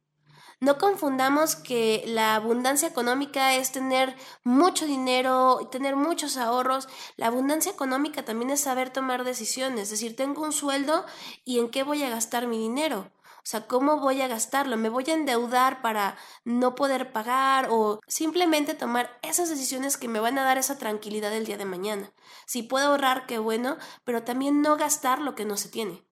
No 0.64 0.78
confundamos 0.78 1.56
que 1.56 2.04
la 2.06 2.36
abundancia 2.36 2.88
económica 2.88 3.52
es 3.54 3.70
tener 3.70 4.16
mucho 4.44 4.86
dinero, 4.86 5.68
tener 5.70 5.94
muchos 5.94 6.38
ahorros. 6.38 6.88
La 7.18 7.26
abundancia 7.26 7.70
económica 7.70 8.24
también 8.24 8.48
es 8.48 8.62
saber 8.62 8.88
tomar 8.88 9.24
decisiones, 9.24 9.82
es 9.82 9.90
decir, 9.90 10.16
tengo 10.16 10.42
un 10.42 10.52
sueldo 10.52 11.04
y 11.44 11.58
en 11.58 11.68
qué 11.68 11.82
voy 11.82 12.02
a 12.02 12.08
gastar 12.08 12.46
mi 12.46 12.56
dinero. 12.56 13.10
O 13.20 13.46
sea, 13.46 13.66
¿cómo 13.66 13.98
voy 13.98 14.22
a 14.22 14.26
gastarlo? 14.26 14.78
¿Me 14.78 14.88
voy 14.88 15.04
a 15.08 15.12
endeudar 15.12 15.82
para 15.82 16.16
no 16.46 16.74
poder 16.74 17.12
pagar 17.12 17.68
o 17.70 18.00
simplemente 18.06 18.72
tomar 18.72 19.18
esas 19.20 19.50
decisiones 19.50 19.98
que 19.98 20.08
me 20.08 20.18
van 20.18 20.38
a 20.38 20.44
dar 20.44 20.56
esa 20.56 20.78
tranquilidad 20.78 21.34
el 21.34 21.44
día 21.44 21.58
de 21.58 21.66
mañana? 21.66 22.10
Si 22.46 22.62
puedo 22.62 22.86
ahorrar, 22.86 23.26
qué 23.26 23.36
bueno, 23.36 23.76
pero 24.04 24.22
también 24.22 24.62
no 24.62 24.78
gastar 24.78 25.18
lo 25.18 25.34
que 25.34 25.44
no 25.44 25.58
se 25.58 25.68
tiene. 25.68 26.02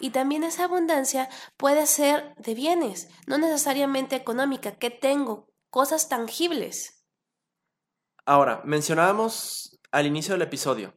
Y 0.00 0.10
también 0.10 0.42
esa 0.42 0.64
abundancia 0.64 1.28
puede 1.56 1.86
ser 1.86 2.34
de 2.36 2.54
bienes, 2.54 3.08
no 3.26 3.38
necesariamente 3.38 4.16
económica. 4.16 4.72
¿Qué 4.72 4.90
tengo? 4.90 5.48
Cosas 5.70 6.08
tangibles. 6.08 7.06
Ahora, 8.24 8.62
mencionábamos 8.64 9.78
al 9.92 10.06
inicio 10.06 10.34
del 10.34 10.42
episodio 10.42 10.94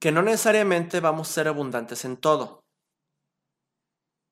que 0.00 0.12
no 0.12 0.22
necesariamente 0.22 1.00
vamos 1.00 1.30
a 1.30 1.32
ser 1.32 1.48
abundantes 1.48 2.04
en 2.04 2.18
todo 2.18 2.66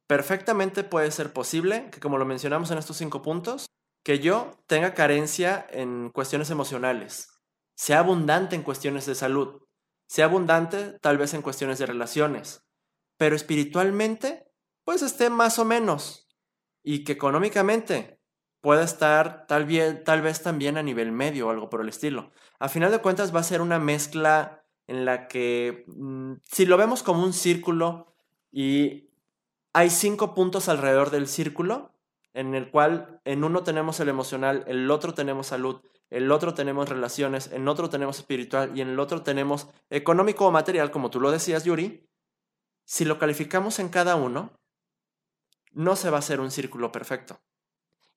perfectamente 0.06 0.84
puede 0.84 1.10
ser 1.10 1.32
posible 1.32 1.90
que, 1.90 2.00
como 2.00 2.18
lo 2.18 2.24
mencionamos 2.24 2.70
en 2.70 2.78
estos 2.78 2.96
cinco 2.96 3.22
puntos, 3.22 3.66
que 4.04 4.18
yo 4.18 4.50
tenga 4.66 4.94
carencia 4.94 5.66
en 5.70 6.10
cuestiones 6.10 6.50
emocionales, 6.50 7.40
sea 7.76 8.00
abundante 8.00 8.54
en 8.54 8.62
cuestiones 8.62 9.06
de 9.06 9.14
salud, 9.14 9.62
sea 10.06 10.26
abundante 10.26 10.98
tal 11.00 11.16
vez 11.16 11.32
en 11.34 11.42
cuestiones 11.42 11.78
de 11.78 11.86
relaciones, 11.86 12.63
pero 13.16 13.36
espiritualmente, 13.36 14.46
pues 14.84 15.02
esté 15.02 15.30
más 15.30 15.58
o 15.58 15.64
menos, 15.64 16.28
y 16.82 17.04
que 17.04 17.12
económicamente 17.12 18.20
pueda 18.60 18.84
estar 18.84 19.46
tal, 19.46 19.66
tal 20.04 20.22
vez 20.22 20.42
también 20.42 20.78
a 20.78 20.82
nivel 20.82 21.12
medio 21.12 21.48
o 21.48 21.50
algo 21.50 21.68
por 21.68 21.80
el 21.80 21.88
estilo. 21.88 22.30
A 22.58 22.68
final 22.68 22.90
de 22.90 23.00
cuentas 23.00 23.34
va 23.34 23.40
a 23.40 23.44
ser 23.44 23.60
una 23.60 23.78
mezcla 23.78 24.64
en 24.86 25.04
la 25.04 25.28
que, 25.28 25.84
mm, 25.86 26.34
si 26.44 26.66
lo 26.66 26.76
vemos 26.76 27.02
como 27.02 27.24
un 27.24 27.32
círculo 27.32 28.14
y 28.50 29.10
hay 29.72 29.90
cinco 29.90 30.34
puntos 30.34 30.68
alrededor 30.68 31.10
del 31.10 31.26
círculo, 31.26 31.92
en 32.32 32.54
el 32.54 32.70
cual 32.70 33.20
en 33.24 33.44
uno 33.44 33.62
tenemos 33.62 34.00
el 34.00 34.08
emocional, 34.08 34.64
el 34.66 34.90
otro 34.90 35.14
tenemos 35.14 35.48
salud, 35.48 35.80
el 36.10 36.30
otro 36.30 36.54
tenemos 36.54 36.88
relaciones, 36.88 37.50
en 37.52 37.66
otro 37.68 37.88
tenemos 37.88 38.18
espiritual 38.18 38.72
y 38.76 38.80
en 38.80 38.88
el 38.88 39.00
otro 39.00 39.22
tenemos 39.22 39.68
económico 39.90 40.46
o 40.46 40.50
material, 40.50 40.90
como 40.90 41.10
tú 41.10 41.20
lo 41.20 41.30
decías, 41.30 41.64
Yuri. 41.64 42.08
Si 42.84 43.04
lo 43.04 43.18
calificamos 43.18 43.78
en 43.78 43.88
cada 43.88 44.16
uno, 44.16 44.52
no 45.72 45.96
se 45.96 46.10
va 46.10 46.16
a 46.16 46.20
hacer 46.20 46.40
un 46.40 46.50
círculo 46.50 46.92
perfecto. 46.92 47.40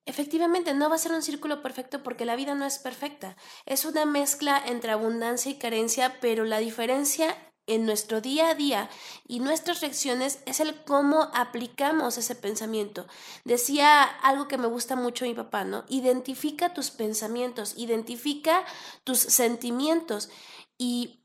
Efectivamente, 0.04 0.72
no 0.72 0.88
va 0.88 0.94
a 0.94 0.98
ser 0.98 1.12
un 1.12 1.22
círculo 1.22 1.60
perfecto 1.62 2.02
porque 2.02 2.24
la 2.24 2.36
vida 2.36 2.54
no 2.54 2.64
es 2.64 2.78
perfecta. 2.78 3.36
Es 3.66 3.84
una 3.84 4.06
mezcla 4.06 4.62
entre 4.64 4.92
abundancia 4.92 5.52
y 5.52 5.58
carencia, 5.58 6.18
pero 6.20 6.44
la 6.44 6.58
diferencia 6.58 7.36
en 7.68 7.84
nuestro 7.84 8.22
día 8.22 8.48
a 8.48 8.54
día 8.54 8.88
y 9.26 9.40
nuestras 9.40 9.82
reacciones 9.82 10.40
es 10.46 10.60
el 10.60 10.82
cómo 10.84 11.30
aplicamos 11.34 12.16
ese 12.16 12.34
pensamiento. 12.34 13.06
Decía 13.44 14.02
algo 14.02 14.48
que 14.48 14.56
me 14.56 14.66
gusta 14.66 14.96
mucho 14.96 15.26
mi 15.26 15.34
papá, 15.34 15.64
¿no? 15.64 15.84
Identifica 15.88 16.72
tus 16.72 16.90
pensamientos, 16.90 17.74
identifica 17.76 18.64
tus 19.04 19.18
sentimientos 19.18 20.30
y 20.78 21.17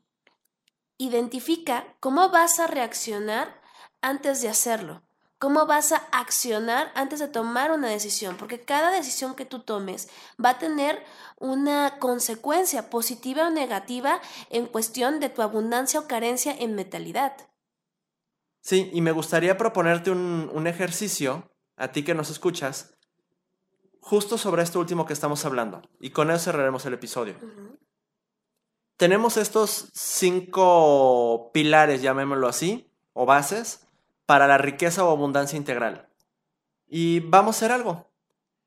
identifica 0.98 1.96
cómo 2.00 2.30
vas 2.30 2.60
a 2.60 2.66
reaccionar 2.66 3.60
antes 4.00 4.42
de 4.42 4.48
hacerlo. 4.48 5.02
cómo 5.38 5.66
vas 5.66 5.92
a 5.92 5.96
accionar 6.12 6.90
antes 6.94 7.18
de 7.18 7.28
tomar 7.28 7.70
una 7.70 7.88
decisión, 7.88 8.36
porque 8.38 8.60
cada 8.60 8.90
decisión 8.90 9.34
que 9.34 9.44
tú 9.44 9.58
tomes 9.58 10.08
va 10.42 10.50
a 10.50 10.58
tener 10.58 11.04
una 11.36 11.98
consecuencia 11.98 12.88
positiva 12.88 13.48
o 13.48 13.50
negativa 13.50 14.22
en 14.48 14.64
cuestión 14.64 15.20
de 15.20 15.28
tu 15.28 15.42
abundancia 15.42 16.00
o 16.00 16.06
carencia 16.08 16.56
en 16.58 16.74
metalidad. 16.74 17.36
Sí, 18.62 18.90
y 18.94 19.02
me 19.02 19.12
gustaría 19.12 19.58
proponerte 19.58 20.10
un, 20.10 20.66
ejercicio, 20.66 21.50
a 21.76 21.88
ti 21.92 22.02
que 22.04 22.14
nos 22.14 22.30
escuchas, 22.30 22.96
justo 24.00 24.38
sobre 24.38 24.62
esto 24.62 24.80
último 24.80 25.04
que 25.04 25.12
estamos 25.12 25.44
hablando. 25.44 25.82
Y 26.00 26.10
con 26.10 26.30
eso 26.30 26.44
cerraremos 26.44 26.86
el 26.86 26.94
episodio. 26.94 27.34
Tenemos 28.96 29.36
estos 29.36 29.90
cinco 29.92 31.50
pilares, 31.52 32.00
llamémoslo 32.00 32.46
así, 32.46 32.92
o 33.12 33.26
bases, 33.26 33.88
para 34.26 34.46
la 34.46 34.58
riqueza 34.58 35.04
o 35.04 35.10
abundancia 35.10 35.56
integral. 35.56 36.08
Y 36.86 37.20
vamos 37.20 37.56
a 37.56 37.58
hacer 37.58 37.72
algo. 37.72 38.12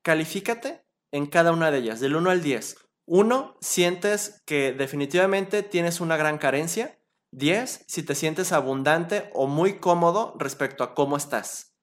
Califícate 0.02 0.84
en 1.12 1.26
cada 1.26 1.52
una 1.52 1.70
de 1.70 1.78
ellas, 1.78 2.00
del 2.00 2.16
1 2.16 2.30
al 2.30 2.42
10. 2.42 2.76
1, 3.06 3.56
sientes 3.60 4.42
que 4.44 4.72
definitivamente 4.72 5.62
tienes 5.62 6.00
una 6.00 6.18
gran 6.18 6.36
carencia. 6.36 6.98
10, 7.30 7.84
si 7.86 8.02
te 8.02 8.14
sientes 8.14 8.52
abundante 8.52 9.30
o 9.32 9.46
muy 9.46 9.78
cómodo 9.78 10.34
respecto 10.38 10.84
a 10.84 10.94
cómo 10.94 11.16
estás. 11.16 11.74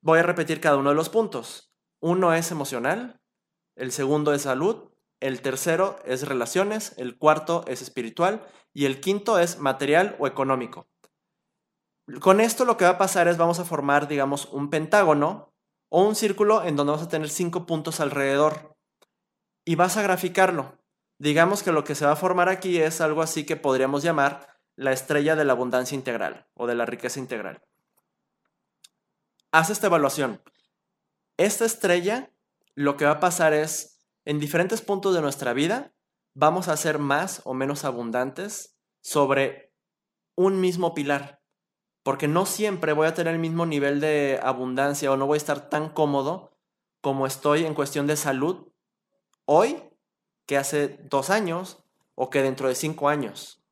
Voy 0.00 0.18
a 0.18 0.24
repetir 0.24 0.60
cada 0.60 0.76
uno 0.76 0.90
de 0.90 0.96
los 0.96 1.08
puntos. 1.08 1.72
Uno 2.00 2.34
es 2.34 2.50
emocional, 2.50 3.20
el 3.76 3.92
segundo 3.92 4.34
es 4.34 4.42
salud, 4.42 4.91
el 5.22 5.40
tercero 5.40 6.00
es 6.04 6.26
relaciones, 6.26 6.94
el 6.96 7.16
cuarto 7.16 7.64
es 7.68 7.80
espiritual 7.80 8.44
y 8.74 8.86
el 8.86 9.00
quinto 9.00 9.38
es 9.38 9.58
material 9.58 10.16
o 10.18 10.26
económico. 10.26 10.88
Con 12.20 12.40
esto 12.40 12.64
lo 12.64 12.76
que 12.76 12.84
va 12.84 12.90
a 12.90 12.98
pasar 12.98 13.28
es 13.28 13.36
vamos 13.36 13.60
a 13.60 13.64
formar, 13.64 14.08
digamos, 14.08 14.46
un 14.46 14.68
pentágono 14.68 15.54
o 15.88 16.02
un 16.02 16.16
círculo 16.16 16.64
en 16.64 16.74
donde 16.74 16.90
vamos 16.90 17.06
a 17.06 17.08
tener 17.08 17.30
cinco 17.30 17.66
puntos 17.66 18.00
alrededor 18.00 18.76
y 19.64 19.76
vas 19.76 19.96
a 19.96 20.02
graficarlo. 20.02 20.76
Digamos 21.18 21.62
que 21.62 21.70
lo 21.70 21.84
que 21.84 21.94
se 21.94 22.04
va 22.04 22.12
a 22.12 22.16
formar 22.16 22.48
aquí 22.48 22.78
es 22.78 23.00
algo 23.00 23.22
así 23.22 23.46
que 23.46 23.54
podríamos 23.54 24.02
llamar 24.02 24.48
la 24.74 24.90
estrella 24.90 25.36
de 25.36 25.44
la 25.44 25.52
abundancia 25.52 25.94
integral 25.94 26.48
o 26.54 26.66
de 26.66 26.74
la 26.74 26.84
riqueza 26.84 27.20
integral. 27.20 27.62
Haz 29.52 29.70
esta 29.70 29.86
evaluación. 29.86 30.42
Esta 31.36 31.64
estrella 31.64 32.32
lo 32.74 32.96
que 32.96 33.04
va 33.04 33.12
a 33.12 33.20
pasar 33.20 33.52
es, 33.52 33.91
en 34.24 34.38
diferentes 34.38 34.82
puntos 34.82 35.14
de 35.14 35.22
nuestra 35.22 35.52
vida, 35.52 35.94
vamos 36.34 36.68
a 36.68 36.76
ser 36.76 36.98
más 36.98 37.42
o 37.44 37.54
menos 37.54 37.84
abundantes 37.84 38.78
sobre 39.00 39.74
un 40.36 40.60
mismo 40.60 40.94
pilar 40.94 41.42
porque 42.02 42.28
no 42.28 42.46
siempre 42.46 42.92
voy 42.92 43.06
a 43.06 43.14
tener 43.14 43.34
el 43.34 43.40
mismo 43.40 43.66
nivel 43.66 44.00
de 44.00 44.40
abundancia 44.42 45.10
o 45.12 45.16
no 45.16 45.26
voy 45.26 45.36
a 45.36 45.38
estar 45.38 45.68
tan 45.68 45.88
cómodo 45.90 46.56
como 47.00 47.26
estoy 47.26 47.64
en 47.64 47.74
cuestión 47.74 48.06
de 48.06 48.16
salud 48.16 48.72
hoy 49.44 49.82
que 50.46 50.56
hace 50.56 50.88
dos 50.88 51.30
años 51.30 51.84
o 52.14 52.30
que 52.30 52.42
dentro 52.42 52.68
de 52.68 52.74
cinco 52.74 53.08
años. 53.08 53.64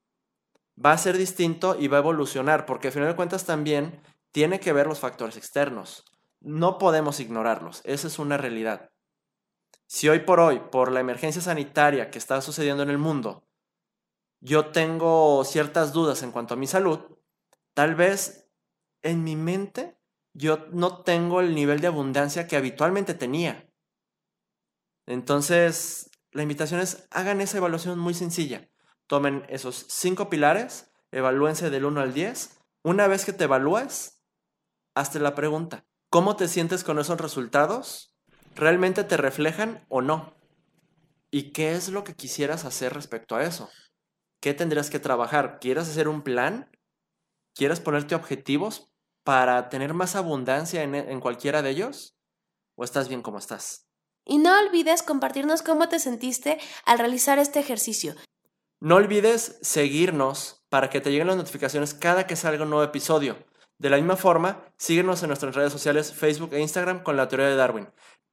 Va 0.82 0.92
a 0.92 0.98
ser 0.98 1.18
distinto 1.18 1.76
y 1.78 1.88
va 1.88 1.98
a 1.98 2.00
evolucionar, 2.00 2.64
porque 2.64 2.88
al 2.88 2.94
final 2.94 3.08
de 3.08 3.16
cuentas 3.16 3.44
también 3.44 4.00
tiene 4.32 4.60
que 4.60 4.72
ver 4.72 4.86
los 4.86 5.00
factores 5.00 5.36
externos. 5.36 6.04
No 6.40 6.78
podemos 6.78 7.20
ignorarlos, 7.20 7.82
esa 7.84 8.06
es 8.06 8.18
una 8.18 8.38
realidad. 8.38 8.89
Si 9.90 10.09
hoy 10.09 10.20
por 10.20 10.38
hoy, 10.38 10.61
por 10.70 10.92
la 10.92 11.00
emergencia 11.00 11.42
sanitaria 11.42 12.11
que 12.11 12.18
está 12.18 12.40
sucediendo 12.40 12.85
en 12.85 12.90
el 12.90 12.98
mundo, 12.98 13.42
yo 14.40 14.66
tengo 14.66 15.42
ciertas 15.44 15.92
dudas 15.92 16.22
en 16.22 16.31
cuanto 16.31 16.55
a 16.55 16.57
mi 16.57 16.68
salud, 16.68 17.00
Tal 17.74 17.94
vez 17.94 18.50
en 19.03 19.24
mi 19.24 19.37
mente 19.37 19.98
yo 20.35 20.66
no 20.70 21.03
tengo 21.03 21.40
el 21.40 21.55
nivel 21.55 21.81
de 21.81 21.87
abundancia 21.87 22.46
que 22.46 22.57
habitualmente 22.57 23.14
tenía. 23.14 23.72
Entonces, 25.07 26.11
la 26.31 26.42
invitación 26.42 26.81
es 26.81 27.07
hagan 27.11 27.40
esa 27.40 27.59
evaluación 27.59 27.98
muy 27.98 28.14
sencilla. 28.14 28.70
Tomen 29.07 29.44
esos 29.48 29.87
cinco 29.88 30.29
pilares, 30.29 30.92
evalúense 31.11 31.70
del 31.70 31.85
1 31.85 32.00
al 32.00 32.14
10. 32.14 32.61
Una 32.85 33.09
vez 33.09 33.24
que 33.24 33.33
te 33.33 33.44
evalúes, 33.44 34.22
hazte 34.94 35.18
la 35.18 35.35
pregunta, 35.35 35.87
¿cómo 36.11 36.37
te 36.37 36.48
sientes 36.48 36.85
con 36.85 36.98
esos 36.98 37.20
resultados? 37.20 38.14
¿Realmente 38.54 39.04
te 39.04 39.16
reflejan 39.16 39.84
o 39.88 40.02
no? 40.02 40.34
¿Y 41.30 41.52
qué 41.52 41.72
es 41.72 41.88
lo 41.88 42.04
que 42.04 42.14
quisieras 42.14 42.64
hacer 42.64 42.92
respecto 42.92 43.36
a 43.36 43.44
eso? 43.44 43.70
¿Qué 44.40 44.54
tendrías 44.54 44.90
que 44.90 44.98
trabajar? 44.98 45.58
¿Quieres 45.60 45.88
hacer 45.88 46.08
un 46.08 46.22
plan? 46.22 46.70
¿Quieres 47.54 47.80
ponerte 47.80 48.14
objetivos 48.14 48.92
para 49.22 49.68
tener 49.68 49.94
más 49.94 50.16
abundancia 50.16 50.82
en, 50.82 51.20
cualquiera 51.20 51.62
de 51.62 51.70
ellos? 51.70 52.16
¿O 52.74 52.84
estás 52.84 53.08
bien 53.08 53.22
como 53.22 53.38
estás? 53.38 53.86
Y 54.24 54.38
no 54.38 54.58
olvides 54.58 55.02
compartirnos 55.02 55.62
cómo 55.62 55.88
te 55.88 55.98
sentiste 55.98 56.58
al 56.84 56.98
realizar 56.98 57.38
este 57.38 57.60
ejercicio. 57.60 58.14
No 58.80 58.96
olvides 58.96 59.58
seguirnos 59.62 60.64
para 60.68 60.88
que 60.88 61.00
te 61.00 61.10
lleguen 61.10 61.26
las 61.26 61.36
notificaciones 61.36 61.94
cada 61.94 62.26
que 62.26 62.36
salga 62.36 62.64
un 62.64 62.70
nuevo 62.70 62.84
episodio. 62.84 63.36
De 63.78 63.90
la 63.90 63.96
misma 63.96 64.16
forma, 64.16 64.64
síguenos 64.76 65.22
en 65.22 65.28
nuestras 65.28 65.54
redes 65.54 65.72
sociales 65.72 66.12
Facebook 66.12 66.52
e 66.52 66.60
Instagram 66.60 67.02
con 67.02 67.16
la 67.16 67.28
teoría 67.28 67.48
de 67.48 67.56
Darwin. 67.56 67.88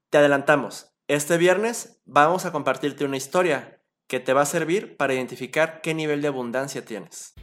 Te 0.10 0.20
adelantamos, 0.20 0.88
este 1.10 1.38
viernes 1.38 2.00
vamos 2.06 2.46
a 2.46 2.54
compartirte 2.54 3.04
una 3.04 3.18
historia 3.18 3.82
que 4.08 4.22
te 4.22 4.32
va 4.32 4.44
a 4.44 4.46
servir 4.46 4.96
para 4.96 5.14
identificar 5.14 5.82
qué 5.82 5.94
nivel 5.94 6.22
de 6.22 6.30
abundancia 6.30 6.86
tienes. 6.86 7.34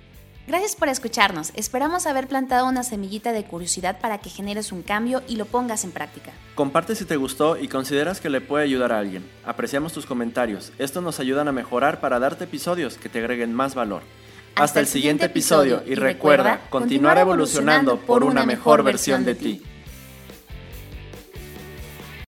Gracias 0.46 0.74
por 0.74 0.88
escucharnos. 0.88 1.52
Esperamos 1.56 2.06
haber 2.06 2.26
plantado 2.26 2.66
una 2.66 2.82
semillita 2.82 3.32
de 3.32 3.44
curiosidad 3.44 4.00
para 4.00 4.16
que 4.16 4.30
generes 4.30 4.72
un 4.72 4.80
cambio 4.80 5.22
y 5.28 5.36
lo 5.36 5.44
pongas 5.44 5.84
en 5.84 5.92
práctica. 5.92 6.32
Comparte 6.54 6.94
si 6.94 7.04
te 7.04 7.16
gustó 7.16 7.58
y 7.58 7.68
consideras 7.68 8.22
que 8.22 8.30
le 8.30 8.40
puede 8.40 8.64
ayudar 8.64 8.92
a 8.92 8.98
alguien. 8.98 9.30
Apreciamos 9.44 9.92
tus 9.92 10.06
comentarios. 10.06 10.72
Estos 10.78 11.02
nos 11.02 11.20
ayudan 11.20 11.48
a 11.48 11.52
mejorar 11.52 12.00
para 12.00 12.18
darte 12.18 12.44
episodios 12.44 12.96
que 12.96 13.10
te 13.10 13.18
agreguen 13.18 13.52
más 13.52 13.74
valor. 13.74 14.02
Hasta, 14.54 14.80
el 14.80 14.86
siguiente 14.86 15.26
episodio 15.26 15.82
y 15.84 15.96
recuerda 15.96 16.62
continuar 16.70 17.18
evolucionando 17.18 17.98
por 17.98 18.24
una 18.24 18.46
mejor 18.46 18.82
versión 18.82 19.26
de 19.26 19.34
ti. 19.34 19.62